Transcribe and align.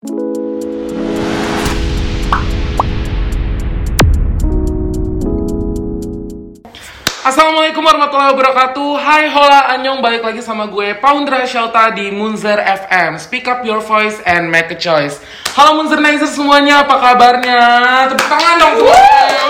Assalamualaikum 0.00 0.16
warahmatullahi 7.84 8.32
wabarakatuh. 8.32 8.96
Hai 8.96 9.28
hola 9.28 9.76
anyong 9.76 10.00
balik 10.00 10.24
lagi 10.24 10.40
sama 10.40 10.72
gue 10.72 10.96
Poundra 10.96 11.44
Shauta 11.44 11.92
di 11.92 12.08
Munzer 12.08 12.64
FM 12.64 13.20
Speak 13.20 13.44
up 13.44 13.60
your 13.60 13.84
voice 13.84 14.16
and 14.24 14.48
make 14.48 14.72
a 14.72 14.78
choice. 14.80 15.20
Halo 15.52 15.84
Munzernizer 15.84 16.32
semuanya. 16.32 16.88
Apa 16.88 16.96
kabarnya? 16.96 17.60
Tepuk 18.08 18.24
tangan 18.24 18.56
dong 18.56 18.80
semuanya. 18.80 19.44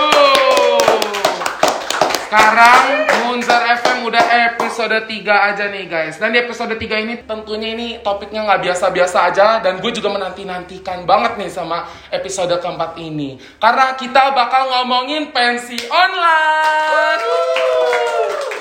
Sekarang 2.27 3.07
Munzer 3.23 3.61
FM 3.79 4.03
udah 4.03 4.25
episode 4.51 4.70
3 4.89 5.05
aja 5.53 5.65
nih 5.69 5.85
guys. 5.85 6.17
Dan 6.17 6.33
di 6.33 6.41
episode 6.41 6.73
3 6.73 7.05
ini 7.05 7.15
tentunya 7.29 7.77
ini 7.77 8.01
topiknya 8.01 8.49
nggak 8.49 8.65
biasa-biasa 8.65 9.29
aja 9.29 9.61
Dan 9.61 9.85
gue 9.85 9.93
juga 9.93 10.09
menanti-nantikan 10.09 11.05
banget 11.05 11.37
nih 11.37 11.51
sama 11.53 11.85
episode 12.09 12.57
keempat 12.57 12.97
ini. 12.97 13.37
Karena 13.61 13.93
kita 13.99 14.33
bakal 14.33 14.73
ngomongin 14.73 15.29
pensi 15.35 15.77
online. 15.93 17.21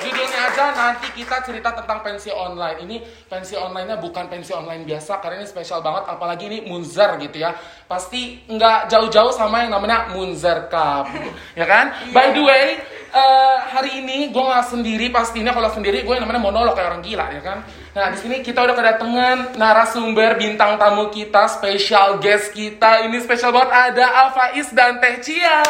Judulnya 0.03 0.39
aja 0.51 0.65
nanti 0.75 1.07
kita 1.15 1.39
cerita 1.47 1.71
tentang 1.71 2.03
pensi 2.03 2.27
online. 2.33 2.83
Ini 2.83 2.97
pensi 3.31 3.55
online-nya 3.55 4.03
bukan 4.03 4.27
pensi 4.27 4.51
online 4.51 4.83
biasa 4.83 5.23
Karena 5.23 5.39
ini 5.39 5.47
spesial 5.47 5.79
banget 5.79 6.11
apalagi 6.11 6.51
ini 6.51 6.67
Munzer 6.67 7.15
gitu 7.23 7.39
ya. 7.39 7.55
Pasti 7.87 8.43
nggak 8.43 8.91
jauh-jauh 8.91 9.31
sama 9.31 9.63
yang 9.63 9.71
namanya 9.71 10.11
Munzer 10.11 10.67
Cup. 10.67 11.07
Ya 11.59 11.63
kan? 11.63 11.91
By 12.11 12.35
the 12.35 12.43
way 12.43 12.65
eh, 13.09 13.57
hari 13.69 14.01
ini 14.01 14.29
gue 14.29 14.43
nggak 14.43 14.65
sendiri 14.69 15.09
pastinya 15.09 15.53
kalau 15.53 15.69
sendiri 15.73 16.05
gue 16.05 16.15
namanya 16.17 16.41
monolog 16.41 16.73
kayak 16.77 16.89
orang 16.93 17.03
gila 17.03 17.25
ya 17.33 17.41
kan. 17.41 17.65
Nah 17.93 18.13
di 18.13 18.17
sini 18.21 18.45
kita 18.45 18.61
udah 18.61 18.75
kedatangan 18.77 19.37
narasumber 19.57 20.37
bintang 20.37 20.77
tamu 20.77 21.09
kita, 21.09 21.49
special 21.49 22.21
guest 22.21 22.53
kita. 22.53 23.05
Ini 23.09 23.17
spesial 23.19 23.49
banget 23.51 23.71
ada 23.73 24.05
Alfaiz 24.25 24.69
dan 24.71 25.01
Teh 25.01 25.17
Cia. 25.25 25.61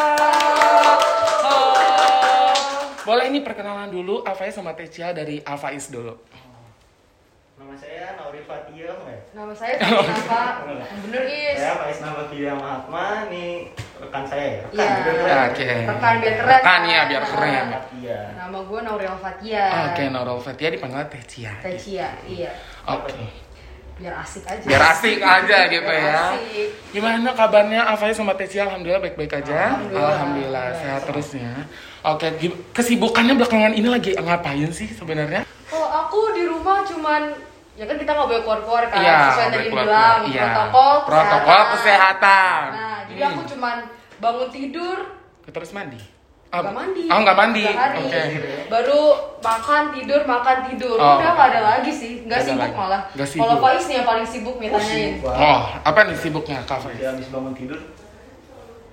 Boleh 3.07 3.25
ini 3.31 3.41
perkenalan 3.41 3.89
dulu 3.89 4.21
Alfaiz 4.21 4.53
sama 4.53 4.77
Teh 4.77 4.91
Cia 4.91 5.15
dari 5.15 5.41
Alfaiz 5.41 5.89
dulu. 5.89 6.28
Nama 7.69 7.77
saya 7.77 8.17
Nauri 8.17 8.41
Fatia, 8.41 8.89
ya. 8.89 9.17
Nama 9.29 9.53
saya? 9.53 9.77
Yang 9.77 10.99
bener 11.05 11.21
Is. 11.29 11.53
Saya 11.53 11.73
Faiz 11.77 12.01
Nabatia 12.01 12.51
Mahatma, 12.57 13.29
nih 13.29 13.69
rekan 14.01 14.25
saya 14.25 14.45
ya. 14.49 14.61
Rekan, 14.65 14.73
Iya. 14.73 14.89
bener 14.97 15.13
kan? 15.21 15.37
Oke. 15.53 15.67
Rekan 15.85 16.13
biar 16.17 16.33
keren. 16.33 16.49
Rekan 16.49 16.81
ya 16.81 17.01
biar 17.05 17.23
keren. 17.29 17.65
Fatia. 17.69 18.19
Nama 18.33 18.57
gue 18.65 18.79
Nauril 18.81 19.17
Fatia. 19.21 19.65
Oke, 19.85 20.03
Nurul 20.09 20.41
Fatia 20.41 20.67
dipanggil 20.73 21.05
Teh 21.13 21.23
Cia. 21.29 21.53
Teh 21.61 21.77
Cia, 21.77 22.09
iya. 22.25 22.51
Oke. 22.89 23.21
Biar 24.01 24.13
asik 24.17 24.43
aja. 24.49 24.65
Biar 24.65 24.83
asik 24.89 25.19
aja 25.21 25.57
gitu 25.69 25.85
Biar 25.85 26.01
ya. 26.01 26.17
asik. 26.33 26.69
Gimana 26.89 27.29
kabarnya 27.37 27.85
Afai 27.85 28.17
sama 28.17 28.33
Tecia? 28.33 28.65
Alhamdulillah 28.65 28.97
baik-baik 28.97 29.45
aja. 29.45 29.77
Alhamdulillah. 29.77 30.09
Alhamdulillah 30.09 30.67
sehat 30.73 31.01
terusnya. 31.05 31.69
Oke, 32.01 32.33
kesibukannya 32.73 33.37
belakangan 33.37 33.77
ini 33.77 33.85
lagi 33.85 34.17
ngapain 34.17 34.73
sih 34.73 34.89
sebenarnya? 34.89 35.45
Kalau 35.69 35.85
aku 35.85 36.33
di 36.33 36.49
rumah 36.49 36.81
cuman 36.81 37.35
ya 37.79 37.85
kan 37.85 37.95
kita 37.95 38.11
nggak 38.11 38.27
boleh 38.27 38.41
keluar-keluar 38.43 38.83
kan 38.85 38.99
Iya, 38.99 39.15
sesuai 39.15 39.23
boleh 39.23 39.47
tadi 39.49 39.69
keluar-keluar. 39.69 39.87
bilang 39.87 40.19
Iya. 40.27 40.41
protokol 40.43 40.95
Protokol 41.05 41.61
kesehatan. 41.73 42.63
Nah, 42.69 42.97
jadi 43.07 43.19
Hmm. 43.21 43.31
aku 43.31 43.41
cuman 43.47 43.75
bangun 44.19 44.49
tidur 44.49 44.97
Terus 45.47 45.71
mandi? 45.71 46.01
nggak 46.49 46.73
mandi. 46.75 47.05
Oh, 47.07 47.19
nggak 47.19 47.37
mandi. 47.37 47.61
Oke. 47.69 48.21
Baru 48.67 49.01
makan 49.39 49.83
tidur 49.91 50.21
makan 50.25 50.57
tidur. 50.65 50.97
Oh. 50.97 51.15
Udah 51.15 51.29
nggak 51.31 51.47
ada 51.47 51.61
lagi 51.63 51.91
sih. 51.91 52.25
Ada 52.25 52.41
sibuk 52.43 52.57
lagi. 52.59 52.73
malah. 52.75 53.01
Nggak 53.13 53.27
sibuk. 53.27 53.41
Kalau 53.45 53.55
Faiz 53.59 53.83
nih 53.85 53.95
yang 53.95 54.07
paling 54.07 54.25
sibuk 54.25 54.55
nih 54.57 54.67
tanyain. 54.67 55.11
Wah, 55.21 55.35
Oh, 55.37 55.59
apa 55.79 55.99
nih 56.03 56.17
sibuknya 56.17 56.57
Kak 56.63 56.79
Faiz? 56.81 56.97
Dia 56.97 57.09
habis 57.09 57.29
bangun 57.29 57.53
tidur, 57.53 57.79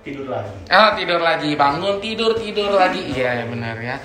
tidur 0.01 0.25
lagi. 0.27 0.53
Ah, 0.69 0.89
tidur 0.93 1.19
lagi, 1.19 1.49
bangun 1.53 1.95
tidur, 1.97 2.31
tidur 2.33 2.71
lagi. 2.71 3.01
Iya, 3.09 3.43
benar 3.43 3.75
ya. 3.75 3.95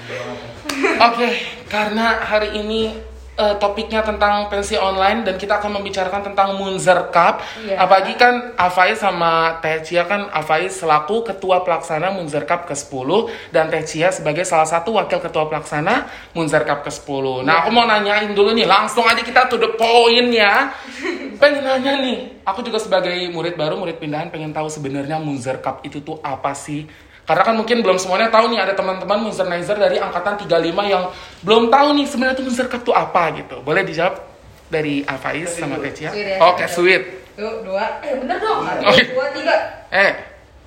Oke, 1.02 1.28
karena 1.68 2.18
hari 2.18 2.56
ini 2.56 2.96
eh, 3.32 3.54
topiknya 3.56 4.04
tentang 4.04 4.52
pensi 4.52 4.76
online 4.76 5.24
dan 5.24 5.40
kita 5.40 5.56
akan 5.60 5.80
membicarakan 5.80 6.32
tentang 6.32 6.56
Munzer 6.60 7.08
Cup. 7.08 7.40
Iya. 7.64 7.80
Apalagi 7.80 8.14
kan 8.20 8.52
Afai 8.60 8.92
sama 8.92 9.62
Teh 9.64 9.80
Cia 9.80 10.04
kan 10.04 10.28
Afai 10.28 10.68
selaku 10.68 11.24
ketua 11.24 11.64
pelaksana 11.64 12.12
Munzer 12.12 12.44
Cup 12.44 12.68
ke-10 12.68 13.08
dan 13.54 13.72
Teh 13.72 13.84
Cia 13.88 14.12
sebagai 14.12 14.44
salah 14.44 14.68
satu 14.68 14.96
wakil 15.00 15.20
ketua 15.20 15.48
pelaksana 15.48 16.08
Munzer 16.36 16.64
Cup 16.68 16.84
ke-10. 16.84 17.46
Nah, 17.46 17.64
aku 17.64 17.70
mau 17.72 17.88
nanyain 17.88 18.36
dulu 18.36 18.52
nih, 18.52 18.68
langsung 18.68 19.04
aja 19.08 19.24
kita 19.24 19.48
to 19.48 19.56
the 19.56 19.72
point 19.80 20.28
ya. 20.32 20.72
Pengen 21.40 21.64
nanya 21.64 21.98
nih, 21.98 22.44
aku 22.46 22.62
juga 22.62 22.78
sebagai 22.78 23.16
murid 23.32 23.58
baru, 23.58 23.74
murid 23.74 23.98
pindahan 23.98 24.30
pengen 24.30 24.54
tahu 24.54 24.70
sebenarnya 24.70 25.18
Munzer 25.18 25.58
Cup 25.58 25.82
itu 25.82 25.98
tuh 25.98 26.22
apa 26.22 26.54
sih? 26.54 26.86
Karena 27.32 27.48
kan 27.48 27.56
mungkin 27.56 27.80
belum 27.80 27.96
semuanya 27.96 28.28
tahu 28.28 28.52
nih 28.52 28.60
ada 28.60 28.76
teman-teman 28.76 29.24
Munzernizer 29.24 29.80
dari 29.80 29.96
angkatan 29.96 30.36
35 30.36 30.52
yang 30.84 31.08
belum 31.40 31.72
tahu 31.72 31.96
nih 31.96 32.04
sebenarnya 32.04 32.36
tuh 32.36 32.44
Munzer 32.44 32.68
Cup 32.68 32.84
tuh 32.84 32.92
apa 32.92 33.32
gitu. 33.40 33.64
Boleh 33.64 33.88
dijawab 33.88 34.20
dari 34.68 35.00
Afaiz 35.08 35.56
sama 35.56 35.80
Teh 35.80 35.96
Cia? 35.96 36.12
Sweet 36.12 36.28
ya. 36.28 36.44
Oke, 36.44 36.68
sweet. 36.68 37.02
Yuk, 37.40 37.64
dua. 37.64 38.04
Eh, 38.04 38.20
bener 38.20 38.36
dong. 38.36 38.68
Satu, 38.68 38.84
Oke. 38.84 39.02
dua, 39.16 39.26
tiga. 39.32 39.56
Eh, 39.88 40.12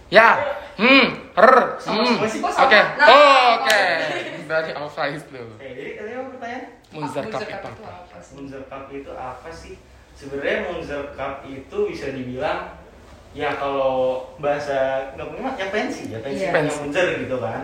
ya, 0.09 0.41
hmm, 0.81 1.37
r, 1.37 1.49
Sama 1.77 2.01
hmm. 2.01 2.17
Oke. 2.25 2.79
Nah, 2.97 3.05
Oh, 3.13 3.45
oke. 3.61 3.81
Dari 4.49 4.71
Alfaiz 4.73 5.21
tuh. 5.29 5.45
Oke, 5.61 5.69
jadi 5.69 5.91
tadi 6.01 6.11
apa 6.17 6.25
pertanyaan? 6.33 6.63
Munzer 6.89 7.23
Cup 7.29 7.45
Munzer 7.45 7.45
itu 7.45 7.61
Cup 7.61 7.77
apa? 7.77 7.89
apa 7.93 8.17
sih? 8.17 8.33
Munzer 8.33 8.63
Cup 8.65 8.83
itu 8.89 9.11
apa 9.13 9.49
sih? 9.53 9.73
Sebenarnya 10.17 10.57
Munzer 10.73 11.03
Cup 11.13 11.45
itu 11.45 11.77
bisa 11.93 12.07
dibilang 12.09 12.59
ya 13.35 13.51
kalau 13.53 14.23
bahasa 14.37 14.77
nggak 15.13 15.27
punya 15.27 15.51
ya 15.55 15.67
pensi 15.69 16.03
ya 16.07 16.19
pensi 16.19 16.41
Iya. 16.41 16.55
punya. 16.55 16.71
Munzer 16.73 17.07
gitu 17.19 17.37
kan. 17.37 17.61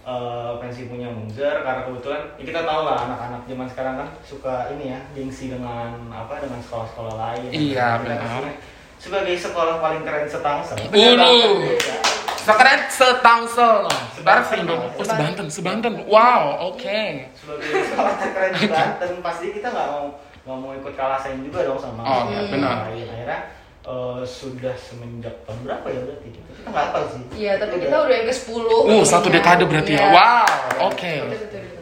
Eh, 0.00 0.52
pensi 0.58 0.88
punya 0.88 1.06
Munzer 1.06 1.60
karena 1.60 1.84
kebetulan 1.84 2.24
ya 2.34 2.44
kita 2.46 2.60
tahu 2.62 2.80
lah 2.82 3.04
anak-anak 3.04 3.40
zaman 3.44 3.68
sekarang 3.68 3.94
kan 3.96 4.08
suka 4.22 4.54
ini 4.72 4.84
ya 4.88 5.00
gengsi 5.12 5.52
dengan 5.52 5.92
apa 6.08 6.40
dengan 6.40 6.56
sekolah-sekolah 6.58 7.14
lain. 7.14 7.48
Iya, 7.52 8.00
benar. 8.00 8.16
ke 8.16 8.26
sini 8.26 8.52
Sebagai 8.96 9.36
sekolah 9.38 9.76
paling 9.78 10.02
keren 10.02 10.24
setangsel. 10.24 10.76
Ulu. 10.82 11.36
Iya. 11.68 11.96
Sekeren 12.38 12.80
setangsel. 12.86 13.84
Sebar 14.16 14.40
Sebanten. 14.40 14.58
Indo. 14.58 14.76
Oh, 14.90 15.04
Sebanten, 15.04 15.46
Sebanten. 15.46 15.92
Wow, 16.06 16.72
oke. 16.72 17.00
sebagai 17.30 17.68
sekolah 17.86 18.14
terkeren 18.16 18.52
di 18.54 18.66
Banten 18.66 19.12
pasti 19.20 19.46
kita 19.52 19.68
nggak 19.68 19.86
mau 19.86 20.04
nggak 20.40 20.56
mau 20.58 20.72
ikut 20.74 20.94
kalah 20.94 21.16
saing 21.16 21.44
juga 21.44 21.60
dong 21.62 21.76
sama 21.76 22.00
Oh, 22.02 22.24
yang 22.26 22.48
benar. 22.48 22.88
lain. 22.88 23.04
akhirnya 23.06 23.38
eh, 23.82 24.22
sudah 24.22 24.74
semenjak 24.74 25.32
tahun 25.44 25.60
berapa 25.64 25.86
ya 25.86 26.00
berarti 26.04 26.28
kita 26.30 26.68
nggak 26.68 26.88
tahu 26.92 27.04
sih 27.08 27.22
Iya, 27.38 27.52
tapi 27.56 27.74
kita 27.80 27.96
udah 27.96 28.14
yang 28.14 28.28
ke-10. 28.28 28.64
Uh, 28.68 29.00
satu 29.02 29.28
dekade 29.28 29.64
berarti 29.64 29.92
ya. 29.96 30.00
Iya. 30.00 30.12
Wow, 30.12 30.92
oke. 30.92 31.12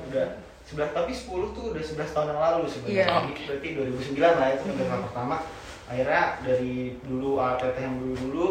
Udah 0.08 0.26
sebelas 0.62 0.90
tapi 0.92 1.10
10 1.10 1.56
tuh 1.56 1.64
udah 1.72 1.82
11 1.82 2.14
tahun 2.14 2.26
yang 2.28 2.40
lalu 2.40 2.60
sebenarnya 2.68 3.04
Iya. 3.04 3.16
Berarti 3.48 3.68
2009 3.74 4.20
lah 4.38 4.48
itu 4.52 4.64
negara 4.68 4.96
pertama 5.02 5.36
akhirnya 5.88 6.24
dari 6.44 6.74
dulu 7.00 7.40
APT 7.40 7.76
yang 7.80 7.96
dulu 7.96 8.14
dulu 8.20 8.46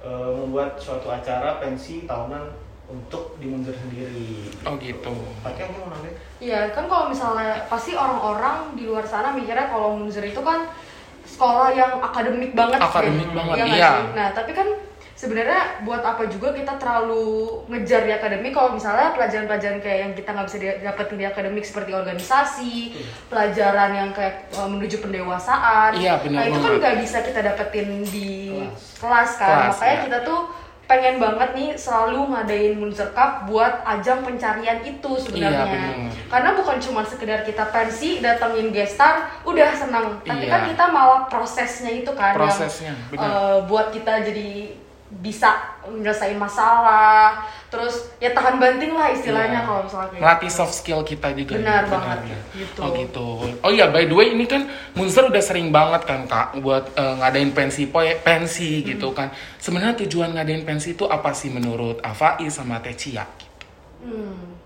eh, 0.00 0.30
membuat 0.36 0.76
suatu 0.76 1.08
acara 1.08 1.56
pensi 1.56 2.04
tahunan 2.04 2.44
untuk 2.84 3.40
di 3.40 3.48
Munzer 3.48 3.72
sendiri 3.72 4.52
Oh, 4.62 4.76
gitu. 4.76 5.08
Pakai 5.40 5.72
mau 5.72 5.88
namanya 5.88 6.12
Iya, 6.36 6.68
kan 6.70 6.84
kalau 6.84 7.08
misalnya 7.08 7.64
pasti 7.66 7.96
orang-orang 7.96 8.76
di 8.76 8.84
luar 8.84 9.02
sana 9.02 9.32
mikirnya 9.32 9.72
kalau 9.72 9.96
Munzer 9.96 10.20
itu 10.22 10.44
kan 10.44 10.68
sekolah 11.24 11.68
yang 11.70 11.92
akademik 11.98 12.52
banget 12.52 12.78
Akademik 12.78 13.26
sih. 13.26 13.34
banget, 13.34 13.54
Iya 13.56 13.64
nggak 13.64 13.78
iya. 13.78 13.90
sih? 13.90 14.06
Nah, 14.12 14.28
tapi 14.30 14.52
kan 14.52 14.68
sebenarnya 15.14 15.60
buat 15.82 16.02
apa 16.02 16.26
juga 16.26 16.50
kita 16.50 16.74
terlalu 16.74 17.24
ngejar 17.70 18.02
di 18.02 18.12
akademik 18.12 18.50
kalau 18.50 18.74
misalnya 18.74 19.14
pelajaran-pelajaran 19.14 19.78
kayak 19.78 19.98
yang 20.00 20.12
kita 20.12 20.28
nggak 20.28 20.46
bisa 20.46 20.56
dapetin 20.82 21.16
di 21.16 21.24
akademik 21.24 21.64
seperti 21.64 21.90
organisasi, 21.94 22.74
pelajaran 23.28 23.90
yang 23.94 24.10
kayak 24.10 24.50
uh, 24.52 24.66
menuju 24.66 25.00
pendewasaan. 25.00 25.94
Iya, 25.94 26.18
benar 26.18 26.38
Nah, 26.38 26.44
itu 26.46 26.58
kan 26.58 26.72
nggak 26.76 26.96
bisa 27.00 27.18
kita 27.22 27.40
dapetin 27.42 27.88
di 28.04 28.30
Kelas. 28.52 28.98
kelas, 28.98 29.30
kan. 29.36 29.48
Kelas, 29.48 29.68
Makanya 29.72 29.94
iya. 29.94 30.04
kita 30.04 30.18
tuh 30.22 30.40
pengen 30.84 31.16
banget 31.16 31.50
nih 31.52 31.68
selalu 31.74 32.28
ngadain 32.28 32.74
Munzer 32.74 33.08
Cup 33.10 33.44
buat 33.44 33.80
ajang 33.84 34.20
pencarian 34.20 34.80
itu 34.80 35.10
sebenarnya. 35.16 35.64
Iya. 35.64 36.12
Karena 36.28 36.50
bukan 36.52 36.76
cuma 36.78 37.00
sekedar 37.02 37.40
kita 37.40 37.64
pensi 37.66 38.20
datengin 38.20 38.68
guest 38.68 38.94
star 38.94 39.16
udah 39.42 39.72
senang, 39.72 40.20
tapi 40.20 40.44
Iya. 40.44 40.52
kan 40.52 40.60
kita 40.68 40.84
malah 40.86 41.20
prosesnya 41.24 41.90
itu 41.90 42.12
kan 42.12 42.32
Prosesnya, 42.32 42.92
yang 42.92 42.98
benar. 43.08 43.24
eh, 43.24 43.58
buat 43.64 43.86
kita 43.90 44.12
jadi 44.22 44.48
bisa 45.14 45.54
menyelesaikan 45.84 46.36
masalah, 46.36 47.38
terus 47.68 48.10
ya 48.16 48.30
tahan 48.30 48.56
banting 48.56 48.90
lah 48.90 49.08
istilahnya 49.08 49.60
Iya. 49.60 49.66
kalau 49.66 49.80
misalnya 49.82 50.08
kayak 50.10 50.20
Melatih 50.20 50.48
gitu. 50.50 50.58
soft 50.58 50.74
skill 50.74 51.00
kita 51.00 51.28
juga. 51.32 51.54
Benar 51.54 51.82
banget, 51.86 52.18
ya. 52.26 52.38
gitu. 52.56 52.78
Oh 52.80 52.90
gitu. 52.92 53.26
Oh 53.60 53.70
iya, 53.70 53.86
by 53.88 54.04
the 54.04 54.12
way 54.12 54.30
ini 54.30 54.44
kan 54.44 54.66
Munzer 54.92 55.24
udah 55.24 55.38
sering 55.38 55.70
banget 55.70 56.02
kan 56.02 56.24
kak 56.24 56.58
buat 56.58 56.90
eh, 56.92 57.14
ngadain 57.16 57.50
pensi 57.50 57.86
poe 57.86 58.10
pensi 58.18 58.80
Hmm. 58.80 58.86
gitu 58.90 59.08
kan. 59.10 59.28
Sebenarnya 59.56 59.94
tujuan 60.02 60.32
ngadain 60.32 60.62
pensi 60.62 60.92
itu 60.92 61.04
apa 61.04 61.30
sih 61.30 61.48
menurut 61.48 62.00
Afai 62.00 62.48
sama 62.48 62.80
Teh 62.80 62.92
Cia? 62.92 63.22
Hmm. 64.00 64.56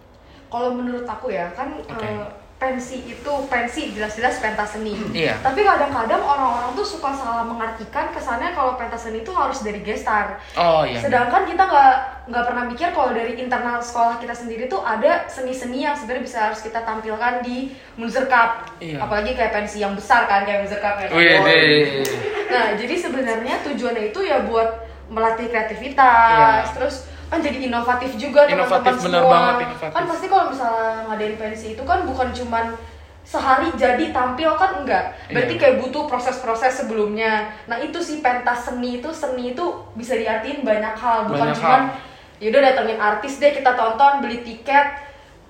Kalau 0.48 0.72
menurut 0.72 1.04
aku 1.04 1.28
ya 1.28 1.52
kan 1.52 1.76
Oke. 1.76 1.92
eh, 2.02 2.24
pensi 2.58 3.06
itu 3.06 3.32
pensi 3.46 3.94
jelas-jelas 3.94 4.42
pentas 4.42 4.74
seni. 4.74 4.98
Iya. 5.14 5.38
Tapi 5.38 5.62
kadang-kadang 5.62 6.18
orang-orang 6.18 6.74
tuh 6.74 6.82
suka 6.82 7.14
salah 7.14 7.46
mengartikan 7.46 8.10
kesannya 8.10 8.50
kalau 8.50 8.74
pentas 8.74 9.06
seni 9.06 9.22
itu 9.22 9.30
harus 9.30 9.62
dari 9.62 9.78
gestar. 9.86 10.42
Oh 10.58 10.82
iya. 10.82 10.98
Sedangkan 10.98 11.46
kita 11.46 11.70
nggak 11.70 11.94
nggak 12.26 12.44
pernah 12.50 12.64
mikir 12.66 12.90
kalau 12.90 13.14
dari 13.14 13.38
internal 13.38 13.78
sekolah 13.78 14.18
kita 14.18 14.34
sendiri 14.34 14.66
tuh 14.66 14.82
ada 14.82 15.30
seni-seni 15.30 15.86
yang 15.86 15.94
sebenarnya 15.94 16.24
bisa 16.26 16.38
harus 16.50 16.58
kita 16.58 16.82
tampilkan 16.82 17.46
di 17.46 17.78
Munzer 17.94 18.26
Cup. 18.26 18.74
Iya. 18.82 19.06
Apalagi 19.06 19.38
kayak 19.38 19.54
pensi 19.54 19.78
yang 19.78 19.94
besar 19.94 20.26
kan 20.26 20.42
kayak 20.42 20.66
Munzer 20.66 20.82
Cup 20.82 20.98
ya. 20.98 21.14
Wih 21.14 21.38
deh. 21.46 22.02
Nah, 22.50 22.74
jadi 22.74 22.94
sebenarnya 22.98 23.54
tujuannya 23.62 24.10
itu 24.10 24.20
ya 24.26 24.42
buat 24.42 24.82
melatih 25.08 25.46
kreativitas, 25.48 26.68
Iya. 26.68 26.74
terus 26.74 27.06
kan 27.28 27.38
jadi 27.38 27.58
inovatif 27.62 28.16
juga 28.16 28.44
teman-teman 28.44 28.64
Inovatif, 28.64 28.94
bener 29.04 29.20
semua. 29.20 29.30
banget, 29.30 29.54
inovatif. 29.62 29.92
Kan 29.92 30.04
pasti 30.04 30.26
kalau 30.26 30.44
misalnya 30.48 30.88
ngadain 31.06 31.36
pensi 31.36 31.66
itu 31.72 31.82
kan 31.84 31.98
bukan 32.02 32.28
cuman 32.32 32.66
sehari 33.20 33.68
jadi 33.76 34.04
tampil 34.08 34.50
kan 34.56 34.70
enggak. 34.80 35.04
Berarti 35.28 35.54
Iya. 35.54 35.60
kayak 35.60 35.76
butuh 35.78 36.08
proses-proses 36.08 36.72
sebelumnya. 36.74 37.52
Nah, 37.68 37.76
itu 37.76 38.00
sih 38.00 38.24
pentas 38.24 38.64
seni 38.64 38.98
itu 38.98 39.12
seni 39.12 39.52
itu 39.52 39.64
bisa 39.92 40.16
diartiin 40.16 40.64
banyak 40.64 40.96
hal, 40.96 41.28
bukan 41.28 41.52
Banyak 41.52 41.56
cuman 41.60 41.82
yaudah 42.40 42.62
datengin 42.64 42.96
artis 42.96 43.36
deh 43.36 43.52
kita 43.52 43.76
tonton, 43.76 44.24
beli 44.24 44.40
tiket, 44.40 44.96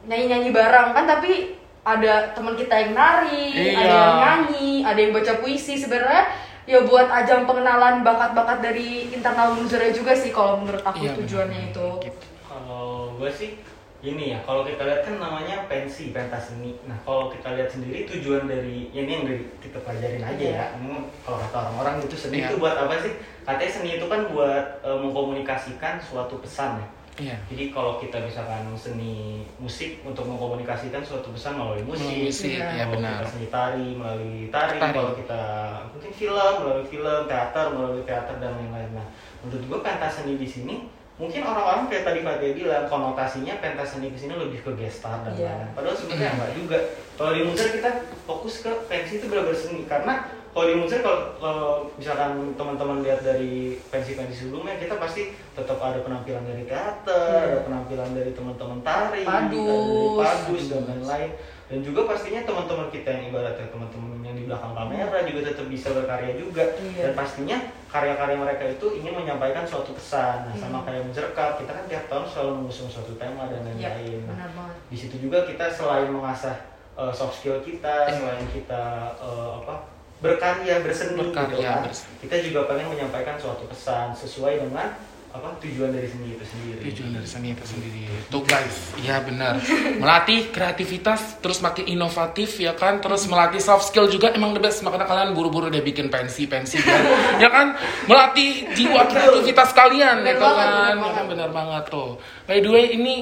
nyanyi-nyanyi 0.04 0.50
bareng 0.50 0.90
kan 0.90 1.06
tapi 1.06 1.54
ada 1.86 2.34
teman 2.34 2.52
kita 2.52 2.74
yang 2.74 2.92
nari, 2.92 3.54
Iya. 3.54 3.78
ada 3.78 3.94
yang 3.94 4.16
nyanyi, 4.18 4.70
ada 4.82 4.98
yang 4.98 5.12
baca 5.14 5.32
puisi 5.38 5.78
sebenarnya 5.78 6.26
ya 6.68 6.84
buat 6.84 7.08
ajang 7.08 7.48
pengenalan 7.48 8.04
bakat-bakat 8.04 8.60
dari 8.60 9.08
internal 9.08 9.56
Munzernya 9.56 9.88
juga 9.90 10.12
sih 10.12 10.28
kalau 10.28 10.60
menurut 10.60 10.84
aku 10.84 11.00
Iya, 11.00 11.16
tujuannya 11.16 11.60
bener. 11.64 11.70
itu. 11.72 11.88
Gitu. 12.04 12.24
Kalau 12.44 13.16
gue 13.16 13.30
sih 13.32 13.50
ini 13.98 14.30
ya, 14.30 14.38
kalau 14.44 14.62
kita 14.62 14.84
lihat 14.84 15.02
kan 15.02 15.16
namanya 15.16 15.66
pensi, 15.66 16.12
pentas 16.12 16.52
seni. 16.52 16.76
Nah, 16.84 16.94
kalau 17.02 17.32
kita 17.32 17.56
lihat 17.56 17.66
sendiri 17.66 18.06
tujuan 18.06 18.44
dari 18.44 18.92
ya 18.92 19.00
ini 19.02 19.10
yang 19.10 19.24
dari 19.24 19.42
kita 19.58 19.80
pelajarin 19.80 20.22
aja 20.22 20.44
ya. 20.44 20.64
Ini 20.76 20.92
kalau 21.24 21.38
kata 21.40 21.56
orang-orang 21.58 21.94
itu 22.04 22.14
seni 22.14 22.36
Iya. 22.38 22.46
itu 22.46 22.54
buat 22.60 22.76
apa 22.76 22.94
sih? 23.00 23.12
Katanya 23.42 23.72
seni 23.72 23.90
itu 23.96 24.06
kan 24.06 24.20
buat 24.28 24.64
eh, 24.84 24.98
mengkomunikasikan 25.02 25.98
suatu 25.98 26.36
pesan 26.38 26.78
ya. 26.78 26.86
Iya. 27.18 27.36
Jadi 27.50 27.64
kalau 27.68 27.98
kita 27.98 28.22
misalkan 28.22 28.62
seni 28.74 29.42
musik 29.58 29.98
untuk 30.02 30.22
mengkomunikasikan 30.24 31.02
suatu 31.02 31.34
pesan 31.34 31.58
melalui 31.58 31.82
musik, 31.82 32.06
Melalui 32.06 32.30
musik, 32.30 32.50
Iya. 32.54 32.66
ya 32.70 32.84
kalau 32.86 32.94
benar. 32.94 33.18
kita 33.18 33.28
seni 33.28 33.46
tari 33.48 33.86
melalui 33.92 34.38
tari, 34.48 34.76
Tari. 34.78 34.94
kalau 34.94 35.12
kita 35.12 35.42
mungkin 35.90 36.12
film 36.14 36.52
melalui 36.62 36.86
film, 36.86 37.20
teater 37.26 37.66
melalui 37.70 38.02
teater 38.06 38.34
dan 38.38 38.50
lain-lain. 38.54 38.90
Nah, 38.94 39.06
menurut 39.42 39.62
gua 39.66 39.78
pentas 39.82 40.12
seni 40.14 40.38
di 40.38 40.46
sini 40.46 40.74
mungkin 41.18 41.42
orang-orang 41.42 41.90
kayak 41.90 42.06
tadi 42.06 42.22
Fatih 42.22 42.54
bilang 42.54 42.86
konotasinya 42.86 43.58
pentas 43.58 43.90
seni 43.90 44.14
di 44.14 44.18
sini 44.18 44.38
lebih 44.38 44.62
ke 44.62 44.70
gestar 44.78 45.18
dan 45.26 45.34
Iya. 45.34 45.50
lain-lain. 45.50 45.74
Padahal 45.74 45.96
sebenarnya 45.98 46.30
enggak 46.30 46.52
juga. 46.54 46.78
Kalau 47.18 47.30
di 47.34 47.40
Munzer 47.42 47.68
kita 47.74 47.90
fokus 48.22 48.62
ke 48.62 48.70
pensi 48.86 49.18
itu 49.18 49.26
benar-benar 49.26 49.58
seni 49.58 49.82
karena 49.84 50.14
kalau 50.50 50.66
di 50.66 50.74
Munzer 50.74 51.00
kalau, 51.00 51.20
kalau 51.36 51.68
misalkan 51.94 52.30
teman-teman 52.52 52.98
lihat 53.00 53.20
dari 53.20 53.52
pensi-pensi 53.88 54.34
sebelumnya 54.46 54.74
kita 54.76 54.96
pasti 54.96 55.30
tetap 55.52 55.78
ada 55.78 56.00
penampilan 56.00 56.42
dari 56.42 56.64
teater, 56.64 57.30
Iya. 57.30 57.46
ada 57.46 57.58
penampilan 57.62 58.10
dari 58.12 58.30
teman-teman 58.32 58.78
tari, 58.82 59.22
Padus. 59.22 59.54
dari 59.54 60.08
padus 60.18 60.64
dan 60.68 60.82
lain-lain. 60.86 61.30
Dan 61.68 61.84
juga 61.84 62.08
pastinya 62.08 62.40
teman-teman 62.42 62.88
kita 62.88 63.08
yang 63.12 63.24
ibaratnya 63.28 63.68
teman-teman 63.68 64.24
yang 64.24 64.32
di 64.32 64.48
belakang 64.48 64.72
kamera 64.72 65.18
juga 65.20 65.40
tetap 65.44 65.66
bisa 65.68 65.88
berkarya 65.92 66.32
juga. 66.34 66.64
Iya. 66.80 67.02
Dan 67.04 67.12
pastinya 67.12 67.56
karya-karya 67.92 68.36
mereka 68.40 68.64
itu 68.66 68.86
ingin 68.96 69.12
menyampaikan 69.14 69.68
suatu 69.68 69.92
pesan. 69.92 70.48
Nah, 70.48 70.56
sama 70.56 70.80
Hmm. 70.80 70.86
kayak 70.88 71.02
Munzer 71.04 71.28
Cup, 71.36 71.60
kita 71.60 71.70
kan 71.70 71.84
tiap 71.84 72.04
tahun 72.08 72.24
selalu 72.24 72.52
mengusung 72.56 72.88
suatu 72.88 73.12
tema 73.20 73.52
dan 73.52 73.68
Iya, 73.76 73.92
lain-lain. 74.00 74.24
Nah, 74.32 74.48
di 74.88 74.96
situ 74.96 75.20
juga 75.20 75.44
kita 75.44 75.68
selain 75.68 76.08
mengasah 76.08 76.56
uh, 76.96 77.12
soft 77.12 77.36
skill 77.36 77.60
kita, 77.60 78.08
Iya. 78.08 78.16
selain 78.16 78.48
kita 78.48 78.82
uh, 79.20 79.60
apa 79.60 79.97
berkarya, 80.18 80.82
berseni, 80.82 81.14
gitu 81.14 81.30
Berkarya, 81.30 81.62
kan, 81.62 81.82
berseni. 81.86 82.14
kita 82.26 82.36
juga 82.42 82.60
pengen 82.66 82.86
menyampaikan 82.90 83.38
suatu 83.38 83.64
pesan 83.70 84.10
sesuai 84.12 84.66
dengan 84.66 84.98
apa 85.28 85.52
tujuan 85.60 85.92
dari 85.92 86.08
seni 86.08 86.34
itu 86.34 86.40
sendiri. 86.42 86.80
Tujuan 86.88 87.10
dari 87.14 87.28
seni 87.28 87.48
itu 87.52 87.60
sendiri. 87.62 88.00
Tuh 88.32 88.42
guys, 88.42 88.96
iya 88.98 89.20
benar. 89.20 89.60
Melatih 90.00 90.48
kreativitas, 90.50 91.36
terus 91.38 91.60
makin 91.60 91.84
inovatif 91.84 92.56
ya 92.56 92.72
kan, 92.72 92.98
terus 92.98 93.28
melatih 93.28 93.60
soft 93.60 93.92
skill 93.92 94.08
juga 94.08 94.32
emang 94.32 94.56
the 94.56 94.62
best. 94.64 94.80
Makanya 94.80 95.04
kalian 95.04 95.36
buru-buru 95.36 95.68
deh 95.68 95.84
bikin 95.84 96.08
pensi, 96.08 96.48
pensi 96.48 96.80
kan. 96.80 97.02
ya 97.44 97.52
kan, 97.52 97.76
melatih 98.08 98.72
jiwa 98.72 99.04
kreativitas 99.06 99.70
kalian 99.76 100.24
Bener 100.24 100.34
gitu 100.34 100.42
banget, 100.42 100.66
kan. 100.66 100.74
bener 100.96 100.96
Ya 100.96 101.10
kan 101.12 101.24
benar 101.28 101.50
banget 101.52 101.84
tuh. 101.92 102.10
By 102.48 102.58
the 102.64 102.70
way, 102.72 102.84
ini 102.96 103.14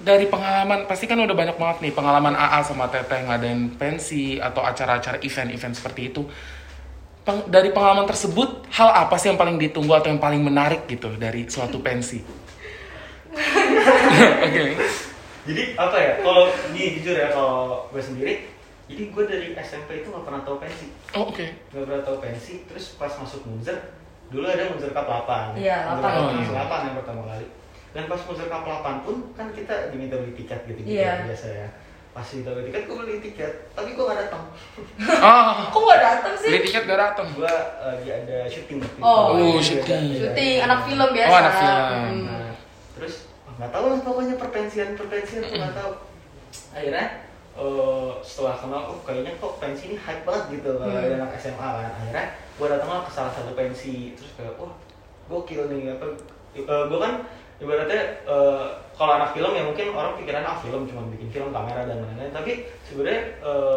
dari 0.00 0.26
pengalaman 0.26 0.84
pasti 0.84 1.04
kan 1.04 1.16
udah 1.16 1.32
banyak 1.32 1.54
banget 1.54 1.76
nih 1.80 1.92
pengalaman 1.92 2.32
AA 2.32 2.60
sama 2.62 2.88
Teteh 2.88 3.20
ngadain 3.22 3.76
pensi 3.76 4.40
atau 4.40 4.64
acara-acara 4.64 5.20
event-event 5.20 5.74
seperti 5.74 6.08
itu. 6.08 6.24
Peng- 7.20 7.44
dari 7.46 7.68
pengalaman 7.68 8.04
tersebut, 8.04 8.64
hal 8.70 8.88
apa 8.88 9.14
sih 9.14 9.28
yang 9.28 9.36
paling 9.36 9.60
ditunggu 9.60 9.92
atau 9.92 10.08
yang 10.08 10.16
paling 10.18 10.40
menarik 10.40 10.88
gitu 10.88 11.12
dari 11.14 11.44
suatu 11.46 11.78
pensi? 11.78 12.16
Oke. 14.40 14.64
Jadi 15.40 15.62
apa 15.74 15.96
ya? 15.96 16.12
Kalau 16.20 16.44
ini 16.70 16.96
jujur 16.96 17.14
ya 17.14 17.28
kalau 17.28 17.84
gue 17.88 18.00
sendiri, 18.00 18.48
jadi 18.86 19.02
gue 19.06 19.24
dari 19.24 19.46
SMP 19.58 20.00
itu 20.00 20.08
nggak 20.08 20.24
pernah 20.24 20.40
tahu 20.42 20.56
pensi, 20.58 20.86
Oh, 21.12 21.28
oke. 21.28 21.46
nggak 21.72 21.84
pernah 21.86 22.02
tahu 22.02 22.16
pensi. 22.20 22.64
Terus 22.64 22.96
pas 22.96 23.12
masuk 23.12 23.44
Munzer, 23.44 23.76
dulu 24.28 24.44
ada 24.44 24.68
Munzer 24.68 24.90
Cup 24.90 25.04
8 25.04 25.56
Iya, 25.56 25.92
Munzer 25.92 26.04
8. 26.04 26.12
Cup 26.12 26.20
Oh, 26.20 26.28
iya. 26.34 26.64
8 26.68 26.86
yang 26.86 26.96
pertama 26.96 27.22
kali. 27.26 27.46
Dan 27.90 28.06
pas 28.06 28.20
Cup 28.20 28.36
8 28.36 29.02
pun 29.02 29.16
kan 29.32 29.50
kita 29.50 29.90
diminta 29.90 30.14
beli 30.14 30.32
tiket 30.32 30.62
gitu 30.64 30.78
gitu 30.80 30.94
Iya. 30.94 31.26
biasa 31.26 31.46
ya. 31.48 31.68
Pas 32.10 32.22
diminta 32.24 32.50
beli 32.52 32.66
tiket, 32.68 32.82
gue 32.84 32.96
beli 32.96 33.18
tiket, 33.20 33.52
tapi 33.70 33.90
gue 33.92 34.04
gak 34.04 34.18
datang. 34.20 34.42
Ah, 35.16 35.66
Kok 35.72 35.82
gak 35.84 36.00
datang 36.00 36.34
sih? 36.36 36.48
beli 36.48 36.60
tiket 36.62 36.82
gak 36.84 37.00
datang. 37.00 37.26
Gue 37.32 37.50
lagi 37.76 38.08
ada 38.08 38.36
syuting 38.46 38.78
waktu 38.78 38.94
itu. 38.94 39.02
Oh, 39.02 39.18
Oh, 39.28 39.34
Jadi 39.52 39.62
syuting. 39.64 40.02
beda- 40.08 40.18
Syuting 40.28 40.56
anak 40.60 40.80
film 40.84 41.08
biasa. 41.08 41.28
Oh, 41.28 41.36
anak 41.36 41.54
film. 41.56 41.74
Hmm. 41.74 42.20
Nah, 42.24 42.50
terus 42.94 43.14
oh, 43.40 43.52
nggak 43.52 43.70
tahu 43.70 43.84
lah 43.86 43.98
pokoknya 44.00 44.34
perpensian 44.36 44.88
perpensian 44.94 45.40
tuh 45.40 45.50
nggak 45.52 45.74
tahu. 45.76 45.92
Akhirnya 46.72 47.06
eh, 47.52 48.10
setelah 48.22 48.54
kenal, 48.56 48.82
oh 48.88 48.98
kayaknya 49.02 49.34
kok 49.36 49.58
pensi 49.58 49.82
ini 49.84 49.96
hype 49.96 50.22
banget 50.22 50.44
gitu 50.52 50.70
kalau 50.72 50.94
Hmm. 50.94 51.16
anak 51.16 51.34
SMA 51.36 51.58
kan. 51.58 51.90
Akhirnya 51.92 52.24
gue 52.54 52.66
datang 52.68 53.02
ke 53.02 53.10
salah 53.10 53.32
satu 53.32 53.52
pensi 53.52 54.14
terus 54.14 54.30
kayak 54.32 54.54
wah 54.56 54.70
gokil 55.28 55.66
nih 55.66 55.90
apa. 55.90 56.06
gue 56.52 56.98
kan 56.98 57.14
ibaratnya 57.60 58.02
eh, 58.24 58.66
kalau 58.96 59.16
anak 59.16 59.32
film 59.32 59.52
ya 59.52 59.64
mungkin 59.64 59.92
orang 59.92 60.12
pikiran 60.16 60.44
ah 60.44 60.56
film 60.56 60.84
cuma 60.84 61.08
bikin 61.08 61.28
film 61.28 61.48
kamera 61.50 61.84
dan 61.84 62.00
lain-lain 62.00 62.28
tapi 62.30 62.52
sebenarnya 62.84 63.22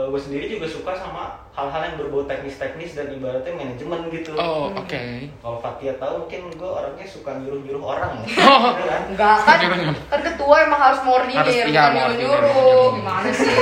gue 0.07 0.19
sendiri 0.19 0.45
juga 0.49 0.67
suka 0.67 0.91
sama 0.91 1.39
hal-hal 1.55 1.79
yang 1.81 1.95
berbau 1.95 2.23
teknis-teknis 2.23 2.91
dan 2.93 3.07
ibaratnya 3.07 3.55
manajemen 3.55 4.11
gitu 4.11 4.35
Oh, 4.35 4.67
Hmm. 4.67 4.83
oke. 4.83 5.03
kalau 5.39 5.57
Fatia 5.59 5.95
tahu 5.95 6.27
mungkin 6.27 6.51
gue 6.51 6.67
orangnya 6.67 7.07
suka 7.07 7.39
nyuruh-nyuruh 7.39 7.83
orang 7.83 8.11
ya. 8.19 8.25
Oh. 8.51 8.75
Kan? 8.75 9.01
Enggak 9.15 9.37
kan, 9.45 9.57
kan 10.11 10.21
ketua 10.21 10.55
emang 10.59 10.81
harus 10.81 10.99
mengordinir, 11.03 11.39
Harus, 11.39 11.55
iya, 11.71 11.83
nyuruh-nyuruh. 11.93 12.87
Gimana 12.99 13.29
sih? 13.31 13.47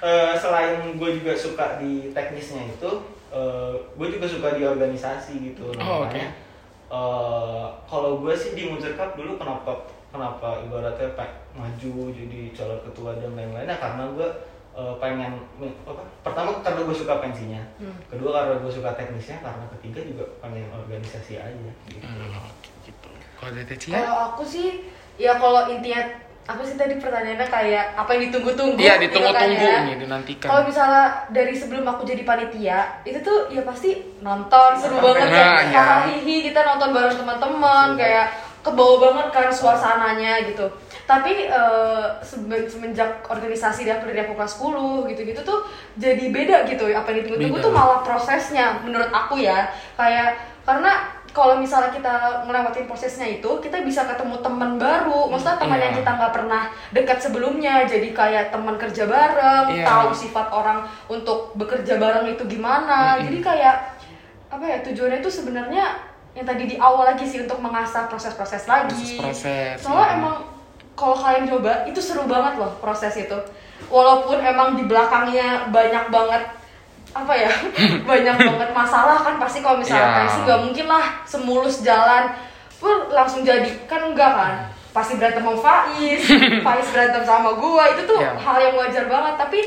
Eh, 0.00 0.32
selain 0.32 0.96
gue 0.96 1.10
juga 1.20 1.36
suka 1.36 1.76
di 1.76 2.08
teknisnya 2.10 2.64
itu, 2.66 2.90
gue 3.94 4.08
juga 4.08 4.24
suka 4.24 4.56
di 4.56 4.64
organisasi 4.64 5.52
gitu. 5.52 5.76
Oh, 5.76 6.08
makanya, 6.08 6.32
eh, 6.90 7.66
kalau 7.86 8.18
gue 8.18 8.34
sih 8.34 8.52
di 8.52 8.66
Munzer 8.66 8.98
Cup 8.98 9.14
dulu 9.14 9.38
kenapa 9.38 9.86
kenapa 10.10 10.58
ibaratnya 10.66 11.14
pak 11.14 11.30
maju 11.54 12.10
jadi 12.10 12.50
calon 12.50 12.80
ketua 12.82 13.14
dan 13.16 13.38
lain-lainnya 13.38 13.78
karena 13.78 14.10
gue 14.10 14.28
eh, 14.74 14.94
pengen 14.98 15.38
apa 15.86 16.02
pertama 16.22 16.58
karena 16.60 16.80
gue 16.82 16.96
suka 16.96 17.14
pensinya 17.22 17.62
Hmm. 17.80 17.96
kedua 18.12 18.30
karena 18.36 18.54
gue 18.60 18.72
suka 18.74 18.90
teknisnya 18.92 19.40
karena 19.40 19.64
ketiga 19.78 20.00
juga 20.04 20.24
pengen 20.44 20.68
organisasi 20.68 21.40
aja 21.40 21.70
gitu. 21.88 22.04
Hmm, 22.04 22.44
gitu. 22.84 23.08
Kalau 23.88 24.16
aku 24.30 24.44
sih, 24.44 24.84
ya 25.16 25.40
kalau 25.40 25.72
intinya 25.72 26.04
apa 26.50 26.62
sih 26.62 26.74
tadi 26.74 26.98
pertanyaannya 26.98 27.46
kayak 27.46 27.84
apa 27.94 28.10
yang 28.10 28.22
ditunggu-tunggu? 28.26 28.76
Iya, 28.76 28.94
gitu 28.96 29.04
ditunggu-tunggu 29.06 29.54
kan 29.56 29.70
ya. 29.70 29.86
nih, 29.86 29.96
dinantikan. 29.98 30.48
Kalau 30.48 30.62
misalnya 30.64 31.04
dari 31.28 31.54
sebelum 31.54 31.84
aku 31.84 32.02
jadi 32.02 32.22
panitia, 32.22 32.78
itu 33.02 33.18
tuh 33.20 33.46
ya 33.48 33.62
pasti 33.62 33.90
nonton 34.18 34.70
seru 34.74 34.98
banget 34.98 35.30
Nah, 35.30 35.54
kan. 35.56 35.64
ya. 35.70 35.82
Hahihi, 36.02 36.36
kita 36.44 36.60
nonton 36.64 36.90
bareng 36.90 37.14
teman-teman 37.14 37.94
kayak 37.94 38.26
kebawa 38.60 38.96
banget 39.00 39.26
kan 39.30 39.48
suasananya 39.48 40.44
gitu. 40.44 40.66
Tapi 41.06 41.48
sebe- 42.20 42.66
semenjak 42.66 43.24
organisasi 43.24 43.82
dan 43.82 43.98
dari 43.98 44.20
aku 44.20 44.34
kelas 44.34 44.54
10 44.54 45.06
gitu-gitu 45.06 45.40
tuh 45.40 45.64
jadi 45.96 46.24
beda 46.28 46.56
gitu. 46.66 46.84
Apa 46.86 47.08
yang 47.08 47.24
ditunggu-tunggu 47.24 47.58
tuh 47.58 47.72
malah 47.72 48.00
prosesnya 48.00 48.78
menurut 48.80 49.08
aku 49.08 49.38
ya. 49.38 49.70
Kayak 49.94 50.36
karena 50.60 50.92
kalau 51.30 51.62
misalnya 51.62 51.94
kita 51.94 52.42
ngelewatin 52.42 52.90
prosesnya 52.90 53.26
itu, 53.26 53.46
kita 53.62 53.86
bisa 53.86 54.02
ketemu 54.02 54.42
teman 54.42 54.76
baru. 54.76 55.30
Maksudnya 55.30 55.62
teman 55.62 55.78
Iya. 55.78 55.84
yang 55.86 55.94
kita 56.02 56.10
nggak 56.18 56.32
pernah 56.34 56.62
dekat 56.90 57.18
sebelumnya, 57.22 57.74
jadi 57.86 58.08
kayak 58.10 58.44
teman 58.50 58.74
kerja 58.74 59.06
bareng, 59.06 59.66
Iya. 59.70 59.86
tahu 59.86 60.10
sifat 60.10 60.50
orang 60.50 60.82
untuk 61.06 61.54
bekerja 61.54 61.96
bareng 61.96 62.26
itu 62.34 62.42
gimana. 62.46 63.14
Mm-mm. 63.14 63.30
Jadi 63.30 63.38
kayak 63.38 63.76
apa 64.50 64.64
ya 64.66 64.78
tujuannya 64.82 65.22
itu 65.22 65.30
sebenarnya 65.30 65.84
yang 66.34 66.46
tadi 66.46 66.66
di 66.66 66.76
awal 66.78 67.06
lagi 67.14 67.22
sih 67.22 67.42
untuk 67.42 67.62
mengasah 67.62 68.10
proses-proses 68.10 68.66
lagi. 68.66 68.90
Proses-proses, 69.18 69.78
Soalnya 69.78 70.06
iya. 70.06 70.16
emang 70.18 70.36
kalau 70.92 71.16
kalian 71.16 71.46
coba 71.46 71.86
itu 71.86 71.96
seru 71.96 72.26
banget 72.26 72.58
loh 72.58 72.74
proses 72.78 73.14
itu. 73.16 73.38
walaupun 73.88 74.38
emang 74.38 74.76
di 74.76 74.84
belakangnya 74.84 75.66
banyak 75.72 76.12
banget 76.12 76.42
apa 77.12 77.32
ya 77.32 77.50
banyak 78.08 78.36
banget 78.38 78.70
masalah 78.70 79.18
kan 79.18 79.34
pasti 79.36 79.58
kalau 79.58 79.76
misalnya 79.76 80.04
Iya. 80.04 80.16
pensi 80.20 80.38
gak 80.44 80.60
mungkin 80.60 80.86
lah 80.86 81.04
semulus 81.24 81.80
jalan 81.80 82.30
pun 82.76 82.90
langsung 83.08 83.42
jadi 83.42 83.66
kan 83.84 84.06
enggak 84.06 84.30
kan 84.30 84.54
pasti 84.90 85.14
berantem 85.14 85.40
sama 85.40 85.56
Faiz 85.56 86.22
Faiz 86.66 86.86
berantem 86.88 87.22
sama 87.22 87.50
gua 87.52 87.84
itu 87.88 88.02
tuh 88.04 88.18
Iya. 88.18 88.34
hal 88.36 88.56
yang 88.60 88.74
wajar 88.76 89.04
banget 89.06 89.34
tapi 89.36 89.60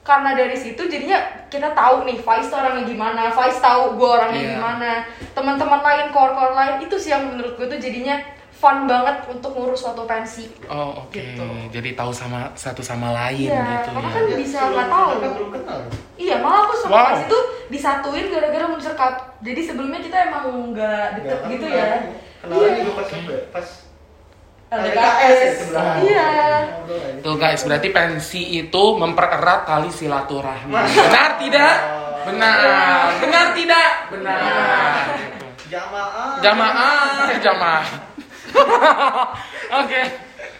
karena 0.00 0.32
dari 0.32 0.56
situ 0.56 0.80
jadinya 0.82 1.20
kita 1.46 1.68
tahu 1.70 2.02
nih 2.02 2.16
Faiz 2.18 2.48
tuh 2.48 2.56
orangnya 2.56 2.82
gimana 2.82 3.28
Faiz 3.28 3.56
tahu 3.58 3.94
gua 3.94 4.08
orangnya 4.18 4.42
Iya. 4.42 4.50
gimana 4.54 4.90
teman-teman 5.30 5.80
lain 5.80 6.06
kor-kor 6.08 6.52
lain 6.52 6.80
itu 6.80 6.96
sih 6.96 7.10
yang 7.10 7.28
menurut 7.28 7.54
gue 7.54 7.66
tuh 7.66 7.78
jadinya 7.78 8.16
fun 8.50 8.84
banget 8.84 9.22
untuk 9.28 9.52
ngurus 9.52 9.78
suatu 9.78 10.02
pensi 10.02 10.50
Oh 10.66 11.06
oke, 11.06 11.14
Gitu. 11.14 11.46
jadi 11.70 11.94
tahu 11.94 12.10
sama 12.10 12.50
satu 12.52 12.80
sama 12.80 13.14
lain 13.14 13.46
Iya, 13.46 13.62
gitu 13.78 13.88
karena 13.92 14.02
ya. 14.02 14.10
kan 14.10 14.24
bisa 14.34 14.58
nggak 14.66 14.88
tahu. 14.88 15.08
Mereka 15.12 15.28
belum 15.30 15.50
kenal. 15.54 15.80
Iya, 16.28 16.36
malah 16.38 16.60
aku 16.62 16.74
sama 16.76 16.92
Wow. 16.92 17.24
Itu 17.24 17.38
disatuin 17.68 18.28
gara-gara 18.28 18.64
Monster 18.64 18.92
Cup. 18.92 19.14
Jadi 19.40 19.60
sebelumnya 19.62 19.96
kita 19.98 20.28
emang 20.28 20.44
nggak 20.70 21.06
deket 21.16 21.38
Nggak 21.38 21.50
gitu 21.50 21.66
kenal. 21.66 21.80
ya. 21.80 21.88
Kenalan 22.38 22.60
Iya. 22.68 22.78
juga 22.78 22.92
pas? 22.94 23.08
Pas 23.50 23.68
LDKS. 24.68 25.72
ya. 25.72 25.84
Iya. 26.04 26.28
Tuh 27.18 27.34
guys, 27.34 27.64
berarti 27.64 27.88
pensi 27.88 28.42
itu 28.58 28.84
mempererat 28.94 29.64
tali 29.64 29.88
silaturahmi. 29.88 30.68
Benar 30.68 31.30
tidak? 31.40 31.74
Oh. 31.88 31.96
Benar. 32.28 33.08
Benar 33.18 33.46
tidak? 33.52 33.90
Benar. 34.12 35.04
Jamaah. 35.66 36.32
Jamaah, 36.38 37.28
jamaah. 37.38 37.86
Oke. 39.80 40.00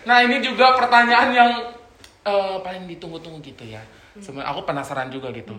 Nah, 0.04 0.18
ini 0.22 0.40
juga 0.40 0.72
pertanyaan 0.74 1.28
yang 1.30 1.50
eh, 2.24 2.56
paling 2.58 2.84
ditunggu-tunggu 2.86 3.40
gitu 3.42 3.64
ya. 3.64 3.80
Sebenarnya 4.20 4.48
aku 4.50 4.60
penasaran 4.66 5.08
juga 5.10 5.30
gitu. 5.32 5.54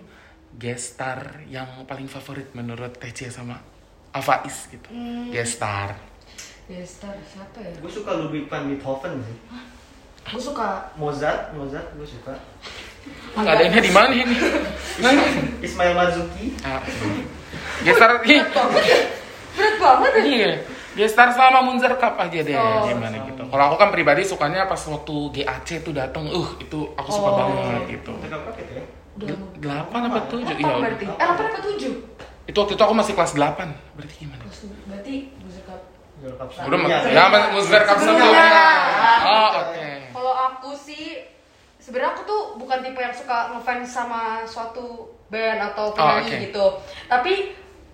Guest 0.57 0.97
star 0.97 1.45
yang 1.45 1.85
paling 1.85 2.09
favorit 2.09 2.49
menurut 2.57 2.97
TC 2.97 3.29
sama 3.29 3.61
Avais 4.11 4.67
gitu. 4.71 4.89
Guest 5.29 5.61
star. 5.61 5.93
Ya, 6.69 6.85
star 6.85 7.17
siapa 7.25 7.65
ya? 7.65 7.73
Gue 7.81 7.89
suka 7.89 8.13
Ludwig 8.13 8.45
van 8.45 8.69
Beethoven 8.69 9.17
sih. 9.25 9.37
Gue 10.29 10.41
suka 10.41 10.93
Mozart, 11.01 11.49
Mozart 11.57 11.89
gue 11.97 12.05
suka. 12.05 12.37
Nggak 13.33 13.53
ada 13.57 13.63
ini 13.65 13.79
di 13.81 13.91
mana 13.93 14.13
ini? 14.13 14.35
Ismail 15.65 15.93
Marzuki. 15.97 16.53
ah, 16.61 16.77
guest 17.81 17.97
star 17.97 18.21
ini. 18.21 18.37
berat 19.57 19.75
banget 19.81 20.13
ya. 20.13 20.23
Iya. 20.29 20.51
Guest 20.91 21.13
star 21.13 21.29
selama 21.29 21.61
Munzer 21.61 21.93
Cup 21.95 22.17
aja 22.17 22.39
deh 22.39 22.53
Oh. 22.53 22.83
gimana 22.83 23.17
gitu. 23.21 23.41
Kalau 23.43 23.63
aku 23.65 23.75
kan 23.77 23.89
pribadi 23.89 24.21
sukanya 24.21 24.65
pas 24.65 24.79
waktu 24.79 25.15
GAC 25.31 25.69
tuh 25.79 25.91
datang, 25.91 26.25
uh 26.25 26.49
itu 26.57 26.79
aku 26.93 27.09
suka 27.09 27.29
Oh. 27.29 27.35
banget 27.37 27.81
gitu. 27.91 28.11
Gitu 28.17 28.73
ya? 29.21 29.35
Delapan 29.55 30.01
apa 30.07 30.19
tujuh? 30.25 30.49
Delapan 30.49 30.65
Iya. 30.71 30.81
berarti. 30.81 31.05
Eh, 31.05 31.15
delapan 31.15 31.45
apa 31.45 31.59
tujuh? 31.61 31.93
Itu 32.45 32.57
waktu 32.57 32.73
itu 32.73 32.83
aku 32.83 32.95
masih 32.95 33.13
kelas 33.13 33.33
8 33.33 33.69
Berarti 33.93 34.15
gimana? 34.17 34.43
Berarti 34.87 35.15
Monster 35.37 35.63
Cup. 35.63 35.81
Sebelumnya. 36.49 36.97
ya, 37.05 37.23
Munzer 37.49 37.81
Cup 37.83 37.95
Sebelumnya. 37.95 38.25
sebelumnya. 38.25 38.59
Oh, 39.23 39.49
oke. 39.61 39.87
Kalau 40.09 40.33
aku 40.33 40.69
sih 40.73 41.03
sebenarnya 41.77 42.11
aku 42.11 42.21
tuh 42.23 42.41
bukan 42.57 42.81
tipe 42.81 42.97
yang 42.97 43.13
suka 43.13 43.37
ngefans 43.51 43.87
sama 43.87 44.21
suatu 44.43 44.85
band 45.27 45.61
atau 45.63 45.93
penyanyi 45.93 46.27
oke. 46.27 46.37
gitu. 46.49 46.65
Tapi 47.05 47.33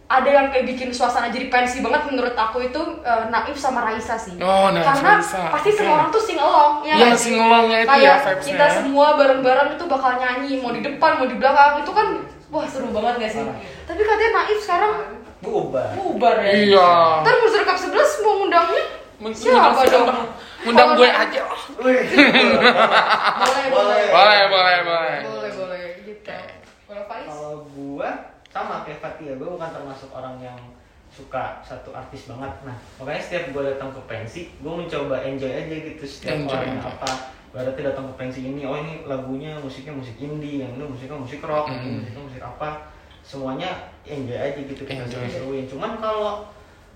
ada 0.06 0.30
yang 0.30 0.54
kayak 0.54 0.70
bikin 0.70 0.94
suasana 0.94 1.34
jadi 1.34 1.50
pensi 1.50 1.82
banget 1.82 2.06
menurut 2.06 2.38
aku 2.38 2.62
itu 2.62 2.78
eh, 3.02 3.26
Naif 3.34 3.58
sama 3.58 3.82
Raisa 3.82 4.14
sih. 4.14 4.38
Oh, 4.38 4.70
Naif, 4.70 4.86
Karena 4.86 5.18
Raisa. 5.18 5.50
pasti 5.50 5.70
Oke. 5.74 5.78
semua 5.82 5.94
orang 5.98 6.10
tuh 6.14 6.22
sing 6.22 6.38
along 6.38 6.74
ya. 6.86 6.94
Iya, 6.94 7.06
nggak 7.10 7.18
sih? 7.18 7.26
sing-alongnya 7.34 7.78
itu 7.82 7.90
Kayak 7.90 8.06
ya 8.06 8.34
kita 8.38 8.66
ya. 8.66 8.74
semua 8.78 9.08
bareng-bareng 9.18 9.70
itu 9.74 9.84
bakal 9.90 10.12
nyanyi 10.22 10.52
mau 10.62 10.70
di 10.70 10.82
depan 10.86 11.12
mau 11.18 11.26
di 11.26 11.36
belakang 11.42 11.82
itu 11.82 11.92
kan 11.92 12.08
wah 12.54 12.66
seru 12.70 12.94
banget 12.94 13.14
gak 13.18 13.32
sih? 13.34 13.42
Tapi 13.90 14.02
katanya 14.06 14.32
Naif 14.38 14.60
sekarang 14.62 14.94
Bubar. 15.42 15.90
bubar 15.98 16.36
ya. 16.42 16.54
Iya. 16.54 16.90
Ntar 17.26 17.34
Monster 17.42 17.64
Cup 17.66 17.78
11 17.78 18.22
mau 18.22 18.34
ngundangnya 18.42 18.84
siapa 19.34 19.74
undang 19.74 20.06
dong? 20.06 20.28
Undang 20.66 20.90
gue 20.98 21.10
aja. 21.10 21.42
Boleh, 21.78 22.04
boleh. 23.70 24.06
Boleh, 24.10 24.42
boleh, 24.50 24.78
boleh. 24.86 25.18
Boleh, 25.24 25.52
boleh 25.54 25.84
gitu. 26.04 26.38
Kalau 26.86 27.04
Faiz? 27.10 27.26
Kalau 27.26 27.56
gua 27.74 28.35
sama 28.56 28.88
kayak 28.88 29.04
Fatia, 29.04 29.36
gua 29.36 29.60
bukan 29.60 29.68
termasuk 29.68 30.16
orang 30.16 30.40
yang 30.40 30.56
suka 31.12 31.60
satu 31.60 31.92
artis 31.92 32.32
banget. 32.32 32.52
Nah, 32.64 32.78
makanya 32.96 33.20
setiap 33.20 33.44
gua 33.52 33.68
datang 33.68 33.92
ke 33.92 34.00
pensi, 34.08 34.42
gua 34.64 34.80
mencoba 34.80 35.20
enjoy 35.28 35.52
aja 35.52 35.76
gitu 35.76 36.04
setiap 36.08 36.40
Enjoy, 36.40 36.56
orang 36.56 36.80
enjoy. 36.80 36.88
apa. 36.88 37.12
Berarti 37.52 37.82
datang 37.84 38.06
ke 38.08 38.16
pensi 38.16 38.40
ini, 38.48 38.64
oh 38.64 38.76
ini 38.76 39.04
lagunya 39.04 39.60
musiknya 39.60 39.92
musik 39.92 40.16
indie, 40.16 40.64
yang 40.64 40.72
ini 40.72 40.88
musiknya 40.88 41.20
musik 41.20 41.40
rock, 41.40 41.68
yang 41.68 41.84
ini 41.84 41.92
Mm. 41.92 42.00
musiknya 42.00 42.24
musik 42.24 42.44
apa. 42.46 42.70
Semuanya 43.22 43.70
enjoy 44.04 44.40
aja 44.40 44.56
gitu 44.56 44.84
kita 44.84 45.04
Enjoy. 45.04 45.20
seru-seruin. 45.20 45.66
Cuman 45.68 45.92
kalau 46.00 46.48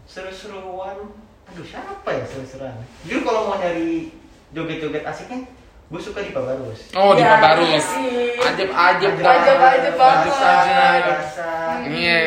seru-seruan, 0.04 0.96
aduh 1.44 1.66
siapa 1.66 2.08
ya 2.08 2.24
seru-seruan? 2.24 2.76
Jujur 3.04 3.24
kalau 3.24 3.52
mau 3.52 3.58
nyari 3.58 4.16
joget-joget 4.52 5.04
asiknya, 5.04 5.44
gue 5.90 5.98
suka 6.00 6.22
di 6.22 6.30
Pabarus. 6.30 6.94
Oh, 6.94 7.18
di 7.18 7.22
Ya, 7.22 7.34
Pabarus. 7.36 7.66
iya 7.66 7.80
sih. 7.82 8.38
Ajib-ajib 8.38 9.12
Ajib, 9.18 9.58
ajib 9.58 9.94
banget. 9.96 10.34
Rasa. 10.38 11.50
Iya. 11.84 12.22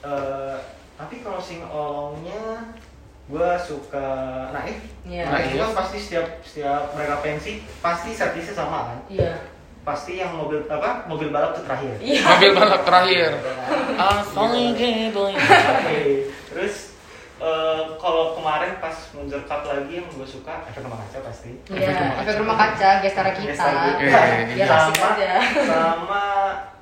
Eh, 0.00 0.56
tapi 0.94 1.20
kalau 1.20 1.36
sing 1.36 1.60
olongnya 1.62 2.72
gue 3.24 3.50
suka 3.58 4.08
naif 4.50 4.84
Iya. 5.02 5.24
naif 5.26 5.52
kan 5.54 5.72
pasti 5.74 5.96
setiap 5.96 6.28
setiap 6.40 6.92
mereka 6.92 7.20
pensi 7.20 7.64
pasti 7.78 8.12
servisnya 8.12 8.52
sama 8.54 8.92
kan 8.92 8.98
Iya. 9.08 9.32
pasti 9.80 10.16
yang 10.16 10.32
mobil 10.34 10.60
apa 10.64 11.04
mobil 11.04 11.28
balap 11.28 11.56
terakhir 11.58 11.96
Iya. 12.00 12.20
Mobil 12.22 12.50
balap 12.52 12.84
terakhir. 12.84 13.32
Asal 13.96 14.48
gitu. 14.72 15.24
Cup 19.26 19.62
lagi 19.64 19.92
yang 19.94 20.06
gue 20.06 20.24
suka 20.24 20.64
efek 20.64 20.80
rumah 20.80 20.98
kaca 20.98 21.18
pasti 21.22 21.50
Iya, 21.66 21.88
rumah 21.90 22.16
efek 22.18 22.36
rumah 22.38 22.56
kaca, 22.56 22.90
gestara 23.00 23.30
kita. 23.30 23.50
Gestara 23.50 23.80
kita. 23.94 24.18
Iya, 24.50 24.54
iya. 24.54 24.66
asik 24.70 24.98
aja. 24.98 25.30
sama 25.62 26.24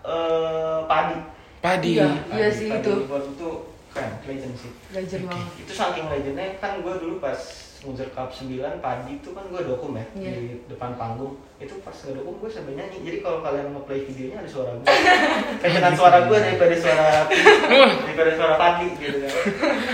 eh, 0.02 0.78
padi 0.84 1.18
Padi. 1.58 1.90
Iya. 1.94 2.08
Iya 2.28 2.46
Padi- 2.46 2.56
sih, 2.56 2.68
Padi 2.68 2.82
itu. 2.82 2.94
World 3.06 3.26
itu 3.30 3.50
keren 3.88 4.10
legend 4.24 4.54
sih 4.56 4.70
Legend 4.90 5.22
banget. 5.26 5.48
itu 5.58 5.72
saking 5.72 6.06
legendnya 6.06 6.46
kan 6.56 6.72
gue 6.78 6.94
dulu 6.96 7.16
pas 7.18 7.38
Munzer 7.82 8.06
Cup 8.08 8.30
9 8.30 8.46
padi 8.78 9.12
itu 9.16 9.30
kan 9.30 9.44
gue 9.44 9.58
dokum 9.60 9.92
ya 9.92 10.06
Iya. 10.14 10.30
di 10.32 10.42
depan 10.66 10.94
panggung 10.94 11.34
itu 11.56 11.74
pas 11.78 11.90
ngedokum 11.92 12.38
gue 12.38 12.46
sambil 12.46 12.74
nyanyi 12.74 13.02
jadi 13.02 13.18
kalau 13.20 13.38
kalian 13.40 13.70
mau 13.70 13.82
play 13.82 14.02
videonya 14.02 14.38
ada 14.38 14.46
suara 14.46 14.70
gue 14.72 14.86
dengan 15.64 15.92
suara 15.92 16.18
gue 16.22 16.38
daripada 16.38 16.74
suara 16.76 17.06
daripada 17.26 18.30
suara 18.32 18.54
padi 18.56 18.88
gitu 18.96 19.18
kan 19.18 19.32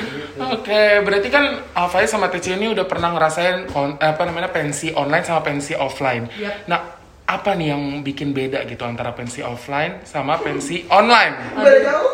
gitu. 0.07 0.39
Oke, 0.39 0.83
berarti 1.03 1.29
kan 1.29 1.45
Alfai 1.73 2.05
sama 2.05 2.29
TC 2.29 2.55
ini 2.55 2.69
udah 2.69 2.85
pernah 2.85 3.11
ngerasain 3.11 3.67
on- 3.73 3.99
apa 3.99 4.23
namanya 4.23 4.49
pensi 4.49 4.93
online 4.93 5.25
sama 5.25 5.43
pensi 5.43 5.75
offline. 5.75 6.31
Yap. 6.33 6.71
Nah, 6.71 6.81
apa 7.25 7.53
nih 7.53 7.69
yang 7.69 7.83
bikin 8.01 8.31
beda 8.31 8.63
gitu 8.65 8.81
antara 8.83 9.11
pensi 9.11 9.41
offline 9.41 9.99
sama 10.03 10.39
pensi 10.39 10.87
online? 10.89 11.35
beda 11.55 11.81
jauh 11.83 12.13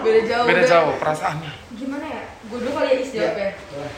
Beda 0.00 0.20
jauh. 0.24 0.46
Beda 0.46 0.62
jauh 0.64 0.92
perasaannya. 0.96 1.52
Gimana 1.74 2.06
ya? 2.06 2.22
Gue 2.46 2.58
dulu 2.58 2.72
kali 2.72 2.88
ya 2.88 2.96
Is 2.96 3.10
jawab 3.12 3.34
ya. 3.36 3.50
Boleh. 3.68 3.92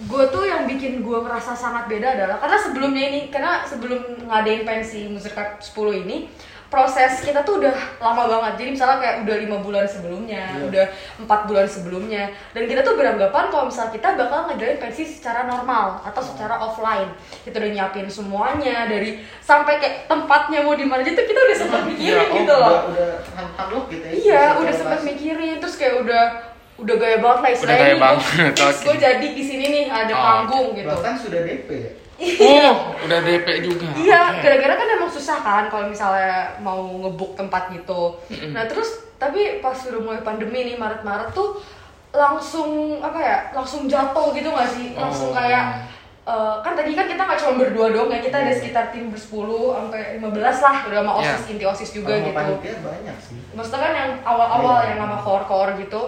gue 0.00 0.24
tuh 0.30 0.44
yang 0.44 0.64
bikin 0.64 0.99
gue 1.10 1.18
merasa 1.20 1.50
sangat 1.52 1.90
beda 1.90 2.14
adalah 2.14 2.38
karena 2.38 2.54
sebelumnya 2.56 3.02
ini 3.04 3.20
karena 3.26 3.66
sebelum 3.66 3.98
ngadain 4.30 4.62
pensi 4.62 5.10
Music 5.10 5.34
Cup 5.34 5.58
10 5.58 6.06
ini 6.06 6.30
proses 6.70 7.26
kita 7.26 7.42
tuh 7.42 7.58
udah 7.58 7.74
lama 7.98 8.30
banget. 8.30 8.62
Jadi 8.62 8.70
misalnya 8.78 9.02
kayak 9.02 9.16
udah 9.26 9.36
lima 9.42 9.58
bulan 9.58 9.90
sebelumnya 9.90 10.54
Iya. 10.54 10.70
udah 10.70 10.86
empat 11.18 11.50
bulan 11.50 11.66
sebelumnya. 11.66 12.30
Dan 12.54 12.70
kita 12.70 12.86
tuh 12.86 12.94
beranggapan 12.94 13.50
kalau 13.50 13.66
misalnya 13.66 13.90
kita 13.90 14.14
bakal 14.14 14.46
ngadain 14.46 14.78
pensi 14.78 15.02
secara 15.02 15.50
normal 15.50 15.98
atau 16.06 16.22
secara 16.22 16.62
offline. 16.62 17.10
Kita 17.42 17.58
udah 17.58 17.70
nyiapin 17.74 18.06
semuanya 18.06 18.86
dari 18.86 19.18
sampai 19.42 19.82
kayak 19.82 20.06
tempatnya 20.06 20.62
mau 20.62 20.78
di 20.78 20.86
mana 20.86 21.02
tuh 21.02 21.26
kita 21.26 21.40
udah 21.42 21.56
sempat 21.58 21.82
mikirin 21.90 22.06
Iya, 22.06 22.22
oh, 22.22 22.36
gitu 22.38 22.54
loh. 22.54 22.70
udah 22.86 23.12
udah 23.18 23.80
gitu 23.90 24.04
ya 24.06 24.12
Iya, 24.14 24.42
udah 24.62 24.74
sempat 24.78 25.00
mikirin 25.02 25.58
terus 25.58 25.74
kayak 25.74 26.06
udah 26.06 26.49
udah 26.80 26.96
gaya 26.96 27.18
banget 27.18 27.38
lah 27.38 27.50
istilahnya 27.50 27.80
gaya 27.82 27.96
banget, 27.96 28.52
gue 28.80 28.96
jadi 28.98 29.26
di 29.30 29.42
sini 29.42 29.64
nih 29.66 29.84
ada 29.86 30.10
Oh, 30.10 30.22
panggung 30.22 30.68
gitu. 30.72 30.86
bahkan 30.86 31.14
sudah 31.14 31.40
DP 31.42 31.68
ya 31.70 31.92
Oh, 32.20 32.76
udah 33.00 33.18
DP 33.18 33.46
juga. 33.62 33.88
Iya, 33.96 34.44
gara-gara 34.44 34.74
kan 34.74 34.88
emang 34.90 35.08
susah 35.08 35.40
kan 35.40 35.64
kalau 35.66 35.88
misalnya 35.88 36.52
mau 36.58 36.76
ngebuk 37.00 37.32
tempat 37.32 37.68
gitu. 37.70 38.20
Nah 38.50 38.64
terus 38.64 39.08
tapi 39.16 39.56
pas 39.58 39.72
udah 39.82 39.96
mulai 39.98 40.20
pandemi 40.20 40.64
nih 40.66 40.76
Maret-Maret 40.76 41.32
tuh 41.32 41.64
langsung 42.10 43.00
apa 43.00 43.16
ya, 43.16 43.36
langsung 43.50 43.86
jatuh 43.86 44.32
gitu 44.32 44.48
nggak 44.48 44.68
sih? 44.68 44.92
Langsung 44.94 45.30
Oh. 45.30 45.34
kayak 45.34 45.88
eh, 46.22 46.54
kan 46.60 46.76
tadi 46.76 46.92
kan 46.92 47.08
kita 47.08 47.16
nggak 47.18 47.38
cuma 47.38 47.52
berdua 47.56 47.86
doang 47.88 48.10
ya, 48.10 48.20
kita 48.20 48.36
ada 48.38 48.52
sekitar 48.52 48.92
tim 48.92 49.08
bersepuluh 49.08 49.72
sampai 49.74 50.20
15 50.20 50.28
lah 50.60 50.76
udah 50.84 50.98
sama 51.00 51.12
osis 51.16 51.40
Iya. 51.40 51.50
inti 51.50 51.64
osis 51.66 51.90
juga 51.90 52.12
Sama 52.14 52.26
gitu. 52.52 52.84
banyak 52.84 53.16
sih 53.18 53.36
maksudnya 53.50 53.80
kan 53.80 53.92
yang 53.94 54.10
awal-awal 54.22 54.76
Iya. 54.78 54.86
yang 54.86 54.98
nama 55.00 55.16
core-core 55.18 55.80
gitu 55.80 56.02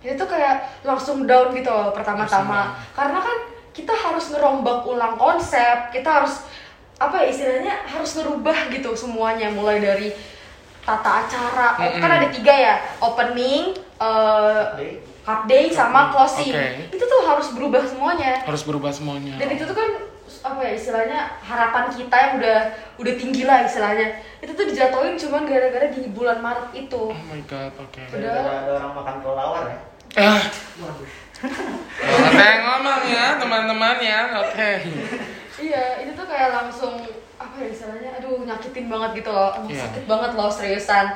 itu 0.00 0.16
tuh 0.16 0.28
kayak 0.28 0.80
langsung 0.80 1.28
down 1.28 1.52
gitu 1.52 1.68
loh 1.68 1.92
pertama-tama 1.92 2.72
karena 2.96 3.20
kan 3.20 3.36
kita 3.70 3.92
harus 3.92 4.32
ngerombak 4.32 4.80
ulang 4.82 5.14
konsep 5.14 5.92
kita 5.92 6.08
harus 6.08 6.48
apa 6.96 7.16
ya 7.20 7.26
istilahnya 7.28 7.74
harus 7.84 8.16
ngerubah 8.16 8.68
gitu 8.72 8.92
semuanya 8.92 9.48
mulai 9.52 9.80
dari 9.80 10.08
tata 10.80 11.24
acara 11.24 11.76
oh, 11.76 11.84
Mm-mm. 11.84 12.00
kan 12.00 12.10
ada 12.16 12.28
tiga 12.28 12.52
ya 12.52 12.74
opening 12.98 13.76
eh, 13.76 14.60
Day. 14.76 14.92
cup 15.20 15.44
day 15.44 15.68
sama 15.68 16.08
closing 16.08 16.48
Oke. 16.52 16.96
itu 16.96 17.04
tuh 17.04 17.20
harus 17.24 17.52
berubah 17.52 17.84
semuanya 17.84 18.40
Harus 18.40 18.64
berubah 18.64 18.90
semuanya. 18.90 19.36
dan 19.36 19.48
itu 19.52 19.64
tuh 19.64 19.76
kan 19.76 19.90
apa 20.40 20.60
ya 20.64 20.72
istilahnya 20.72 21.18
harapan 21.44 21.92
kita 21.92 22.16
yang 22.16 22.32
udah 22.40 22.58
udah 22.96 23.14
tinggi 23.20 23.44
lah 23.44 23.60
istilahnya 23.60 24.08
itu 24.40 24.52
tuh 24.56 24.64
dijatuhin 24.64 25.20
cuman 25.20 25.44
gara-gara 25.44 25.92
di 25.92 26.08
bulan 26.08 26.40
Maret 26.40 26.72
itu 26.72 27.12
Oh 27.12 27.24
my 27.28 27.44
god, 27.44 27.72
oke. 27.76 28.00
Udah. 28.08 28.24
Gara-gara 28.24 28.56
ada 28.64 28.72
orang 28.80 28.92
makan 28.96 29.16
kelelawar 29.20 29.62
ya. 29.68 29.78
Ah, 30.12 30.42
ada 32.26 32.42
yang 32.42 32.62
ngomong 32.64 33.02
ya 33.06 33.26
teman-teman 33.36 33.96
ya, 33.98 34.20
oke. 34.36 34.70
iya 35.56 35.84
itu 36.00 36.12
tuh 36.12 36.26
kayak 36.26 36.50
langsung 36.52 36.98
apa 37.36 37.54
ya 37.56 37.68
istilahnya 37.68 38.10
aduh 38.16 38.42
nyakitin 38.42 38.88
banget 38.88 39.22
gitu 39.22 39.30
loh 39.30 39.52
emang 39.54 39.70
Iya. 39.70 39.80
sakit 39.86 40.04
banget 40.04 40.30
loh 40.34 40.50
seriusan 40.50 41.06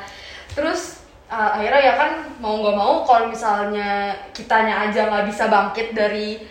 terus 0.52 1.00
uh, 1.26 1.56
akhirnya 1.56 1.80
ya 1.82 1.94
kan 1.94 2.10
mau 2.38 2.60
nggak 2.60 2.76
mau 2.76 3.02
kalau 3.02 3.28
misalnya 3.28 4.12
kitanya 4.30 4.88
aja 4.88 5.08
nggak 5.08 5.26
bisa 5.26 5.48
bangkit 5.48 5.92
dari 5.92 6.44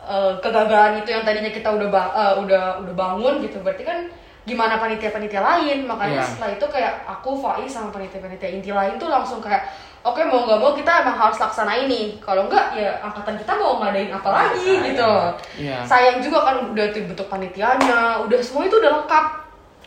uh, 0.00 0.38
kegagalan 0.38 1.00
itu 1.00 1.10
yang 1.10 1.22
tadinya 1.22 1.50
kita 1.50 1.66
udah 1.68 1.88
ba- 1.88 2.12
uh, 2.12 2.34
udah 2.38 2.82
udah 2.82 2.94
bangun 2.94 3.38
gitu 3.40 3.58
berarti 3.62 3.82
kan 3.82 4.10
gimana 4.46 4.78
panitia-panitia 4.78 5.42
lain 5.42 5.84
makanya 5.84 6.22
Iya. 6.22 6.24
setelah 6.24 6.50
itu 6.54 6.66
kayak 6.66 7.02
aku 7.04 7.34
Faiz 7.36 7.66
sama 7.68 7.90
panitia-panitia 7.90 8.48
inti 8.48 8.70
lain 8.70 8.94
tuh 8.94 9.10
langsung 9.10 9.42
kayak 9.42 9.66
oke 10.00 10.22
mau 10.22 10.46
nggak 10.46 10.56
mau 10.56 10.70
kita 10.70 11.02
emang 11.02 11.18
harus 11.18 11.34
laksana 11.36 11.74
ini 11.76 12.14
kalau 12.16 12.46
enggak 12.46 12.70
ya 12.72 12.94
angkatan 13.00 13.34
kita 13.36 13.52
mau 13.52 13.82
ngadain 13.82 14.06
apa 14.08 14.28
lagi 14.30 14.62
Sayang. 14.62 14.86
gitu 14.86 15.12
Iya. 15.58 15.76
sayang 15.82 16.18
juga 16.22 16.38
kan 16.40 16.56
udah 16.64 16.86
bentuk 16.88 17.26
panitianya 17.26 18.22
udah 18.22 18.38
semua 18.38 18.62
itu 18.64 18.78
udah 18.78 19.02
lengkap 19.02 19.26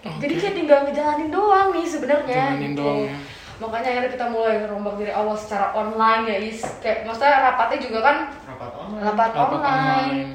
Oke. 0.02 0.20
jadi 0.20 0.34
kayak 0.36 0.56
tinggal 0.56 0.80
ngejalanin 0.84 1.30
doang 1.30 1.68
nih 1.72 1.88
sebenarnya 1.88 2.44
gitu. 2.58 2.76
doang 2.78 3.00
ya. 3.06 3.16
makanya 3.60 3.88
akhirnya 3.90 4.12
kita 4.12 4.26
mulai 4.28 4.56
rombak 4.66 4.96
dari 4.96 5.12
awal 5.12 5.36
secara 5.36 5.72
online 5.72 6.24
ya 6.26 6.36
is 6.38 6.60
kayak 6.78 7.04
maksudnya 7.04 7.44
rapatnya 7.46 7.80
juga 7.80 8.00
kan 8.02 8.18
Rapat 8.46 8.72
online. 8.76 9.02
rapat, 9.02 9.30
Rapat 9.30 9.48
online. 9.50 9.64
online. 9.64 10.28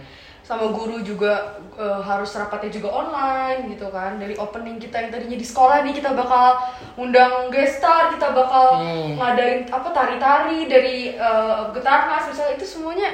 Sama 0.44 0.68
guru 0.68 1.00
juga 1.00 1.56
eh, 1.72 2.00
harus 2.04 2.36
rapatnya 2.36 2.68
juga 2.68 2.92
online 2.92 3.72
gitu 3.72 3.88
kan 3.88 4.20
dari 4.20 4.36
opening 4.36 4.76
kita 4.76 5.00
yang 5.00 5.10
tadinya 5.10 5.34
di 5.34 5.46
sekolah 5.48 5.80
nih 5.80 5.96
kita 5.96 6.12
bakal 6.12 6.60
undang 6.94 7.48
gestar 7.48 8.12
kita 8.12 8.28
bakal 8.30 8.84
Hmm. 8.84 9.16
ngadain 9.16 9.64
apa 9.66 9.88
tari-tari 9.88 10.68
dari 10.68 11.16
eh, 11.16 11.60
getarnas 11.72 12.28
misalnya 12.28 12.54
itu 12.54 12.66
semuanya 12.68 13.10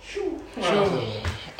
shoo, 0.00 0.40
Sure. 0.56 0.88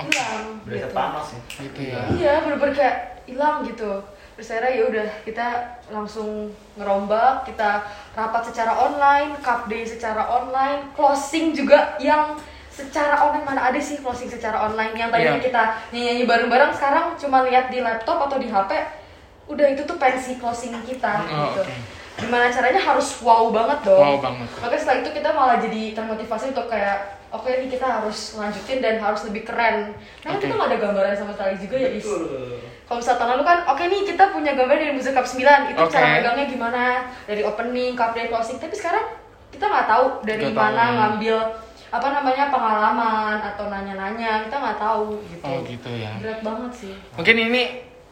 hilang 0.00 0.60
gitu. 0.66 0.88
panas 0.90 1.26
ya. 1.32 1.40
Gitu 1.64 1.80
ya. 1.92 2.00
Iya, 2.12 2.32
bener-bener 2.44 2.74
kayak 2.74 2.96
hilang 3.24 3.64
gitu. 3.64 4.02
Terus 4.34 4.50
akhirnya 4.50 4.72
ya 4.74 4.84
udah 4.90 5.08
kita 5.22 5.46
langsung 5.88 6.50
ngerombak, 6.74 7.46
kita 7.46 7.86
rapat 8.12 8.42
secara 8.50 8.74
online, 8.74 9.38
cup 9.38 9.70
day 9.70 9.86
secara 9.86 10.26
online, 10.26 10.90
closing 10.92 11.54
juga 11.54 11.94
yang 12.02 12.34
secara 12.74 13.14
online 13.20 13.46
mana 13.46 13.60
ada 13.64 13.78
sih 13.78 13.96
closing 13.96 14.26
secara 14.26 14.58
online 14.60 14.90
yang 14.92 15.08
tadinya 15.08 15.38
Iya. 15.38 15.44
kita 15.44 15.62
nyanyi 15.90 16.24
bareng-bareng 16.24 16.72
sekarang 16.72 17.04
cuma 17.14 17.42
lihat 17.42 17.70
di 17.70 17.78
laptop 17.78 18.26
atau 18.26 18.36
di 18.36 18.46
HP 18.46 18.70
udah 19.46 19.66
itu 19.68 19.82
tuh 19.84 19.94
pensi 19.94 20.34
closing 20.36 20.74
kita 20.82 21.22
Oh, 21.22 21.54
gitu. 21.54 21.62
oke. 21.62 21.74
Gimana 22.16 22.46
caranya 22.48 22.78
harus 22.80 23.18
wow 23.20 23.50
banget 23.50 23.78
dong. 23.84 23.98
Wow 23.98 24.16
banget. 24.18 24.46
Makanya 24.56 24.80
setelah 24.80 24.98
itu 25.00 25.10
kita 25.12 25.28
malah 25.30 25.56
jadi 25.58 25.82
termotivasi 25.92 26.44
untuk 26.50 26.66
kayak 26.66 26.98
oke 27.28 27.46
ini 27.46 27.66
kita 27.68 27.82
harus 27.84 28.18
lanjutin 28.34 28.78
dan 28.78 28.98
harus 28.98 29.22
lebih 29.24 29.42
keren. 29.42 29.94
Nah 30.22 30.30
Oke. 30.32 30.46
kita 30.46 30.52
nggak 30.52 30.68
ada 30.68 30.78
gambaran 30.80 31.14
sama 31.14 31.32
sekali 31.32 31.54
juga 31.58 31.76
ya 31.76 31.90
Is. 31.90 32.02
Betul. 32.02 32.58
Kalau 32.84 32.98
misal 32.98 33.14
tahun 33.16 33.30
lalu 33.32 33.44
kan 33.44 33.58
oke 33.66 33.82
nih 33.82 34.02
kita 34.04 34.24
punya 34.30 34.52
gambar 34.52 34.76
dari 34.76 34.92
Muzik 34.92 35.12
Cup 35.12 35.26
9 35.26 35.42
itu 35.68 35.80
Oke. 35.80 35.90
cara 35.90 36.06
megangnya 36.12 36.46
gimana 36.46 36.82
dari 37.24 37.42
opening, 37.42 37.92
cup 37.92 38.10
day, 38.12 38.26
closing. 38.26 38.56
Tapi 38.56 38.74
sekarang 38.74 39.04
kita 39.50 39.64
nggak 39.64 39.86
tahu 39.86 40.04
dari 40.22 40.46
Nggak 40.46 40.54
mana 40.56 40.78
tahu. 40.80 40.94
ngambil 40.96 41.36
apa 41.94 42.08
namanya 42.10 42.50
pengalaman 42.50 43.38
atau 43.38 43.70
nanya-nanya 43.70 44.42
kita 44.50 44.56
nggak 44.58 44.78
tahu 44.82 45.22
gitu. 45.30 45.46
Oh 45.46 45.62
gitu 45.62 45.90
ya. 45.94 46.18
Berat 46.18 46.40
banget 46.42 46.72
sih. 46.74 46.94
Mungkin 47.14 47.36
ini 47.38 47.62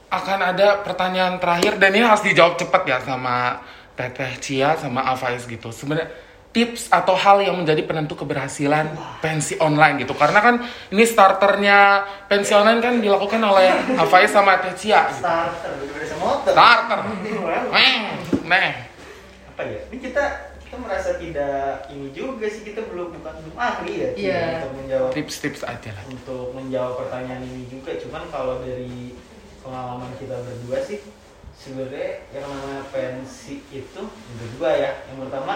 akan 0.06 0.38
ada 0.54 0.86
pertanyaan 0.86 1.42
terakhir 1.42 1.82
dan 1.82 1.90
ini 1.90 2.06
harus 2.06 2.22
dijawab 2.22 2.54
cepat 2.54 2.82
ya 2.86 2.98
sama 3.02 3.58
Teteh 3.98 4.38
Cia 4.38 4.78
sama 4.78 5.02
Afais 5.02 5.42
gitu. 5.50 5.74
Sebenarnya 5.74 6.14
tips 6.54 6.94
atau 6.94 7.18
hal 7.18 7.42
yang 7.42 7.58
menjadi 7.58 7.82
penentu 7.82 8.14
keberhasilan 8.14 9.18
pensi 9.18 9.58
online 9.58 10.06
gitu. 10.06 10.14
Karena 10.14 10.38
kan 10.38 10.62
ini 10.94 11.02
starternya 11.02 12.06
pensi 12.30 12.54
online 12.54 12.78
kan 12.78 12.94
dilakukan 13.02 13.42
oleh 13.42 13.98
Afais 13.98 14.30
sama 14.30 14.62
Teteh 14.62 14.78
Cia. 14.78 15.10
Gitu. 15.10 15.26
Starter. 15.26 15.72
Starter. 16.54 17.00
Neng. 18.52 18.72
Apa 19.50 19.62
ya? 19.66 19.80
Ini 19.90 19.98
kita 19.98 20.51
kita 20.72 20.80
merasa 20.80 21.20
tidak 21.20 21.84
ini 21.92 22.08
juga 22.16 22.48
sih 22.48 22.64
kita 22.64 22.88
belum 22.88 23.12
bukan 23.12 23.44
belum 23.44 23.56
ahli 23.60 23.92
ya 23.92 24.08
Ci, 24.16 24.24
Iya. 24.24 24.40
untuk 24.56 24.72
menjawab 24.80 25.10
Tips-tips 25.12 25.60
aja 25.62 25.90
lah. 25.92 26.04
untuk 26.08 26.56
menjawab 26.56 26.94
pertanyaan 26.96 27.44
ini 27.44 27.68
juga 27.68 27.92
cuman 28.00 28.22
kalau 28.32 28.64
dari 28.64 29.12
pengalaman 29.60 30.08
kita 30.16 30.32
berdua 30.32 30.80
sih 30.80 31.04
sebenarnya 31.52 32.24
yang 32.32 32.48
namanya 32.48 32.88
pensi 32.88 33.60
itu 33.68 34.00
yang 34.00 34.36
berdua 34.40 34.70
ya 34.72 34.90
yang 35.06 35.18
pertama 35.20 35.54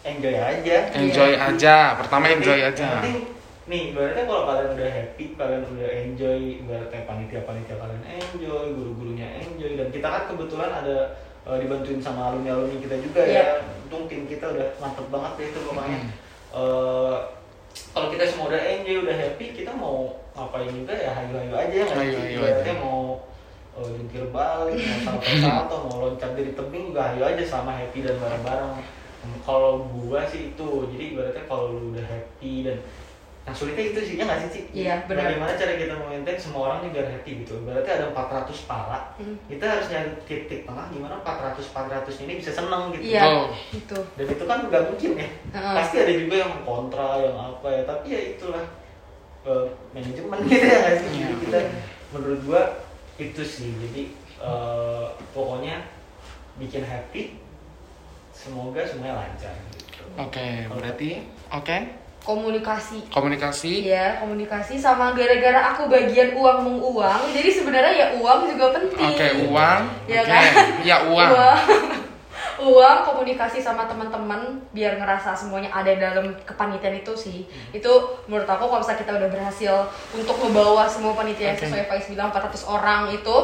enjoy 0.00 0.34
aja 0.34 0.76
Enjoy 0.96 1.32
aja. 1.36 1.76
Pertama 1.94 2.24
enjoy 2.26 2.56
Yang 2.56 2.72
aja. 2.72 2.88
penting 2.98 3.18
nih 3.62 3.92
ibaratnya 3.92 4.24
kalau 4.24 4.42
kalian 4.48 4.68
udah 4.72 4.88
happy 4.90 5.24
kalian 5.36 5.62
udah 5.68 5.90
enjoy 5.92 6.38
ibaratnya 6.58 7.00
panitia 7.04 7.40
panitia 7.44 7.76
kalian 7.76 8.02
enjoy 8.08 8.64
guru 8.72 8.90
gurunya 8.96 9.28
enjoy 9.38 9.76
dan 9.76 9.92
kita 9.92 10.08
kan 10.08 10.22
kebetulan 10.24 10.72
ada 10.72 10.96
eh, 11.44 11.56
dibantuin 11.58 11.98
sama 11.98 12.28
alumni 12.28 12.50
alumni 12.52 12.78
kita 12.78 12.96
juga 12.98 13.20
Iya. 13.20 13.34
ya 13.34 13.44
untung 13.82 14.04
tim 14.06 14.24
kita 14.24 14.46
udah 14.48 14.68
mantep 14.78 15.06
banget 15.08 15.32
deh 15.34 15.46
itu 15.48 15.60
pokoknya 15.62 15.98
Hmm. 15.98 16.10
Eh, 16.52 17.16
kalau 17.90 18.08
kita 18.08 18.24
semua 18.26 18.46
udah 18.46 18.60
enjoy 18.60 18.96
udah 19.00 19.16
happy 19.16 19.46
kita 19.52 19.72
mau 19.72 20.12
ngapain 20.32 20.68
juga 20.68 20.92
ya 20.92 21.10
hayu 21.12 21.32
hayu 21.34 21.52
aja 21.52 21.76
nggak? 21.82 21.96
Hayu-hayu 21.96 22.36
ibaratnya 22.36 22.72
aja. 22.72 22.74
mau 22.78 23.00
eh, 23.72 23.88
jungkir 23.90 24.24
balik 24.28 24.76
mau 24.76 25.16
salto 25.16 25.30
salto 25.40 25.76
mau 25.82 25.96
loncat 26.02 26.30
dari 26.32 26.52
tebing 26.52 26.84
juga 26.88 27.02
hayu 27.08 27.22
aja 27.22 27.42
sama 27.42 27.72
happy 27.72 28.00
dan 28.00 28.16
bareng 28.16 28.42
bareng 28.42 28.72
kalau 29.40 29.86
gua 29.88 30.26
sih 30.26 30.50
itu 30.50 30.68
jadi 30.90 31.04
ibaratnya 31.10 31.44
kalau 31.46 31.64
lu 31.70 31.92
udah 31.92 32.04
happy 32.04 32.54
dan 32.62 32.78
yang 33.42 33.50
sulitnya 33.52 33.84
itu 33.84 34.00
sih 34.00 34.14
ya 34.14 34.22
nggak 34.22 34.38
sih 34.40 34.48
Ci? 34.48 34.60
Iya, 34.72 34.94
benar. 35.04 35.26
bagaimana 35.26 35.52
cara 35.58 35.74
kita 35.74 35.94
maintain 35.98 36.38
semua 36.38 36.60
orang 36.64 36.86
juga 36.86 37.02
happy 37.04 37.42
gitu 37.42 37.58
berarti 37.60 37.90
ada 37.90 38.04
400 38.08 38.70
pala 38.70 38.98
Hmm. 39.18 39.34
kita 39.44 39.64
harus 39.66 39.86
nyari 39.86 40.10
titik 40.24 40.60
tengah 40.62 40.86
gimana 40.88 41.14
400 41.20 41.58
400 41.68 42.22
ini 42.22 42.32
bisa 42.38 42.50
seneng 42.50 42.90
gitu 42.90 43.02
Iya, 43.02 43.50
itu. 43.72 43.98
dan 44.14 44.26
itu 44.28 44.44
kan 44.46 44.58
nggak 44.66 44.82
mungkin 44.88 45.10
ya 45.16 45.28
Heeh. 45.52 45.74
pasti 45.74 45.96
ada 45.98 46.12
juga 46.12 46.34
yang 46.38 46.52
kontra 46.62 47.08
yang 47.18 47.36
apa 47.36 47.66
ya 47.68 47.82
tapi 47.82 48.06
ya 48.08 48.20
itulah 48.32 48.64
eh, 49.42 49.66
manajemen 49.90 50.38
gitu 50.46 50.62
ya 50.64 50.78
nggak 50.78 50.94
sih 50.96 51.08
jadi 51.10 51.18
Iya. 51.18 51.36
kita 51.42 51.58
menurut 52.14 52.40
gua 52.46 52.62
itu 53.16 53.42
sih 53.42 53.70
jadi 53.74 54.02
eh, 54.38 55.06
pokoknya 55.30 55.82
bikin 56.56 56.82
happy 56.82 57.42
semoga 58.30 58.82
semuanya 58.82 59.18
lancar 59.18 59.54
gitu. 59.74 60.02
Oke, 60.14 60.46
berarti 60.68 61.10
oke. 61.48 61.78
Komunikasi. 62.22 63.10
Komunikasi. 63.10 63.90
Iya, 63.90 64.22
komunikasi 64.22 64.78
sama 64.78 65.10
gara-gara 65.10 65.74
aku 65.74 65.90
bagian 65.90 66.38
uang 66.38 66.58
menguang. 66.62 67.20
Jadi 67.34 67.50
sebenarnya 67.50 67.92
ya 67.98 68.06
uang 68.14 68.46
juga 68.46 68.78
penting. 68.78 69.10
Oke, 69.10 69.26
uang. 69.50 69.80
Iya 70.06 70.22
Oke. 70.22 70.30
kan? 70.30 70.42
Ya, 70.86 70.96
uang. 71.10 71.30
uang, 72.62 72.98
komunikasi 73.10 73.58
sama 73.58 73.90
teman-teman 73.90 74.62
biar 74.70 75.02
ngerasa 75.02 75.34
semuanya 75.34 75.74
ada 75.74 75.90
dalam 75.98 76.30
kepanitiaan 76.46 77.02
itu 77.02 77.10
sih. 77.18 77.42
Hmm. 77.42 77.78
Itu 77.82 78.22
menurut 78.30 78.46
aku 78.46 78.70
kalau 78.70 78.78
misalnya 78.78 79.02
kita 79.02 79.12
udah 79.18 79.28
berhasil 79.34 79.74
untuk 80.14 80.36
membawa 80.46 80.86
semua 80.86 81.18
panitia 81.18 81.58
Oke. 81.58 81.66
sesuai 81.66 81.90
Faiz 81.90 82.06
bilang 82.06 82.30
400 82.30 82.70
orang 82.70 83.10
itu 83.10 83.36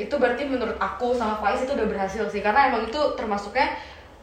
itu 0.00 0.16
berarti 0.16 0.48
menurut 0.48 0.80
aku 0.80 1.12
sama 1.12 1.36
Faiz 1.38 1.60
itu 1.60 1.76
udah 1.76 1.84
berhasil 1.84 2.24
sih 2.32 2.40
karena 2.40 2.72
emang 2.72 2.88
itu 2.88 2.96
termasuknya 3.20 3.76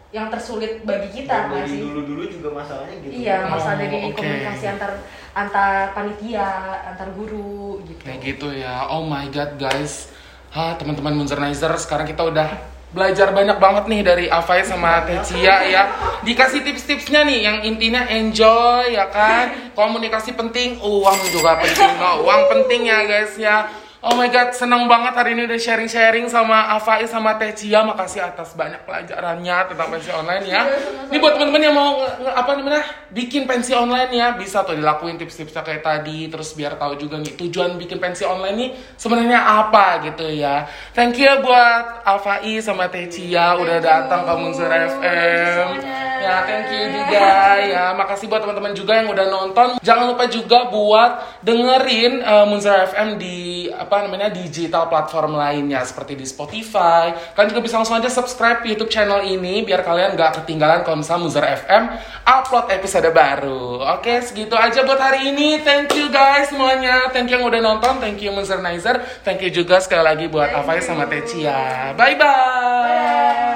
yang 0.09 0.27
tersulit 0.27 0.81
bagi 0.81 1.09
kita 1.13 1.29
Dan 1.29 1.43
nggak 1.49 1.61
dari 1.61 1.69
sih? 1.69 1.81
dulu-dulu 1.83 2.23
juga 2.25 2.49
masalahnya 2.55 2.95
gitu 2.97 3.11
Iya, 3.17 3.35
Oh, 3.37 3.49
masalah 3.51 3.75
dari 3.77 3.97
oke. 4.01 4.15
komunikasi 4.15 4.65
antar 4.69 4.91
antar 5.33 5.71
panitia, 5.91 6.49
antar 6.87 7.07
guru 7.11 7.83
gitu. 7.83 8.01
Kayak 8.01 8.19
gitu 8.25 8.47
ya. 8.51 8.87
Oh 8.87 9.03
my 9.03 9.27
god, 9.27 9.55
guys. 9.57 10.09
Ha, 10.49 10.73
teman-teman 10.73 11.13
Munzernizer, 11.13 11.69
sekarang 11.75 12.07
kita 12.07 12.23
udah 12.23 12.49
belajar 12.87 13.29
banyak 13.29 13.59
banget 13.59 13.83
nih 13.85 14.01
dari 14.01 14.25
Afai 14.27 14.63
sama 14.63 15.03
Tecia 15.03 15.59
ya. 15.67 15.83
Dikasih 16.23 16.63
tips-tipsnya 16.63 17.21
nih 17.21 17.39
yang 17.43 17.57
intinya 17.61 18.07
enjoy 18.07 18.89
ya 18.89 19.05
kan. 19.07 19.51
Komunikasi 19.77 20.33
penting, 20.33 20.79
uang 20.79 21.19
juga 21.29 21.59
penting. 21.59 21.83
No, 21.95 22.23
uang 22.23 22.41
penting 22.49 22.87
ya 22.87 23.03
guys 23.03 23.35
ya. 23.35 23.67
Oh 23.97 24.13
my 24.13 24.29
god, 24.29 24.53
senang 24.53 24.85
banget 24.85 25.09
hari 25.17 25.33
ini 25.33 25.49
udah 25.49 25.57
sharing-sharing 25.57 26.29
sama 26.29 26.69
Afai 26.69 27.09
sama 27.09 27.33
Tecia. 27.41 27.81
Makasih 27.81 28.29
atas 28.29 28.53
banyak 28.53 28.85
pelajarannya 28.85 29.73
tentang 29.73 29.89
pensi 29.89 30.13
online 30.13 30.45
ya. 30.45 30.69
Ini 31.09 31.17
buat 31.17 31.33
teman-teman 31.33 31.61
yang 31.65 31.73
mau 31.73 32.05
apa 32.29 32.61
namanya 32.61 32.85
bikin 33.09 33.49
pensi 33.49 33.73
online 33.73 34.13
ya, 34.13 34.37
bisa 34.37 34.61
tuh 34.61 34.77
dilakuin 34.77 35.17
tips-tipsnya 35.17 35.65
kayak 35.65 35.81
tadi. 35.81 36.29
Terus 36.29 36.53
biar 36.53 36.77
tahu 36.77 36.93
juga 37.01 37.17
nih 37.17 37.41
tujuan 37.41 37.73
bikin 37.81 37.97
pensi 37.97 38.21
online 38.21 38.55
nih 38.61 38.69
sebenarnya 39.01 39.65
apa 39.65 40.05
gitu 40.05 40.29
ya. 40.29 40.69
Thank 40.93 41.17
you 41.17 41.33
buat 41.41 42.05
Afai 42.05 42.61
sama 42.61 42.93
Tecia 42.93 43.57
udah 43.57 43.81
datang 43.81 44.29
ke 44.29 44.33
Munzur 44.37 44.69
FM. 44.69 45.97
Ya, 46.17 46.45
thank 46.45 46.69
you 46.69 46.85
juga 46.93 47.29
ya. 47.65 47.97
Makasih 47.97 48.29
buat 48.29 48.45
teman-teman 48.45 48.77
juga 48.77 48.93
yang 49.01 49.09
udah 49.09 49.25
nonton. 49.25 49.67
Jangan 49.81 50.05
lupa 50.13 50.29
juga 50.29 50.69
buat 50.69 51.41
dengerin 51.41 52.21
uh, 52.21 52.45
Munzur 52.45 52.77
FM 52.93 53.17
di 53.17 53.69
apa 53.87 54.03
namanya 54.03 54.27
digital 54.27 54.91
platform 54.91 55.39
lainnya 55.39 55.79
seperti 55.87 56.19
di 56.19 56.27
Spotify. 56.27 57.15
Kalian 57.31 57.55
juga 57.55 57.63
bisa 57.63 57.79
langsung 57.79 57.95
aja 57.95 58.11
subscribe 58.11 58.67
YouTube 58.67 58.91
channel 58.91 59.23
ini 59.23 59.63
biar 59.63 59.87
kalian 59.87 60.19
nggak 60.19 60.43
ketinggalan 60.43 60.83
kalau 60.83 60.99
misalnya 60.99 61.23
Munzur 61.23 61.47
FM 61.47 61.83
upload 62.27 62.67
episode 62.75 63.07
baru. 63.15 63.79
Oke, 63.95 64.19
segitu 64.19 64.59
aja 64.59 64.83
buat 64.83 64.99
hari 64.99 65.31
ini. 65.31 65.63
Thank 65.63 65.95
you 65.95 66.11
guys 66.11 66.51
semuanya. 66.51 67.07
Thank 67.15 67.31
you 67.31 67.39
yang 67.39 67.47
udah 67.47 67.63
nonton. 67.63 68.03
Thank 68.03 68.19
you 68.19 68.35
Munzur 68.35 68.59
Nizer. 68.59 68.99
Thank 69.23 69.39
you 69.47 69.49
juga 69.55 69.79
sekali 69.79 70.03
lagi 70.03 70.27
buat 70.27 70.51
Afai 70.51 70.83
sama 70.83 71.07
Tecia. 71.07 71.95
Bye 71.95 72.19
bye. 72.19 73.46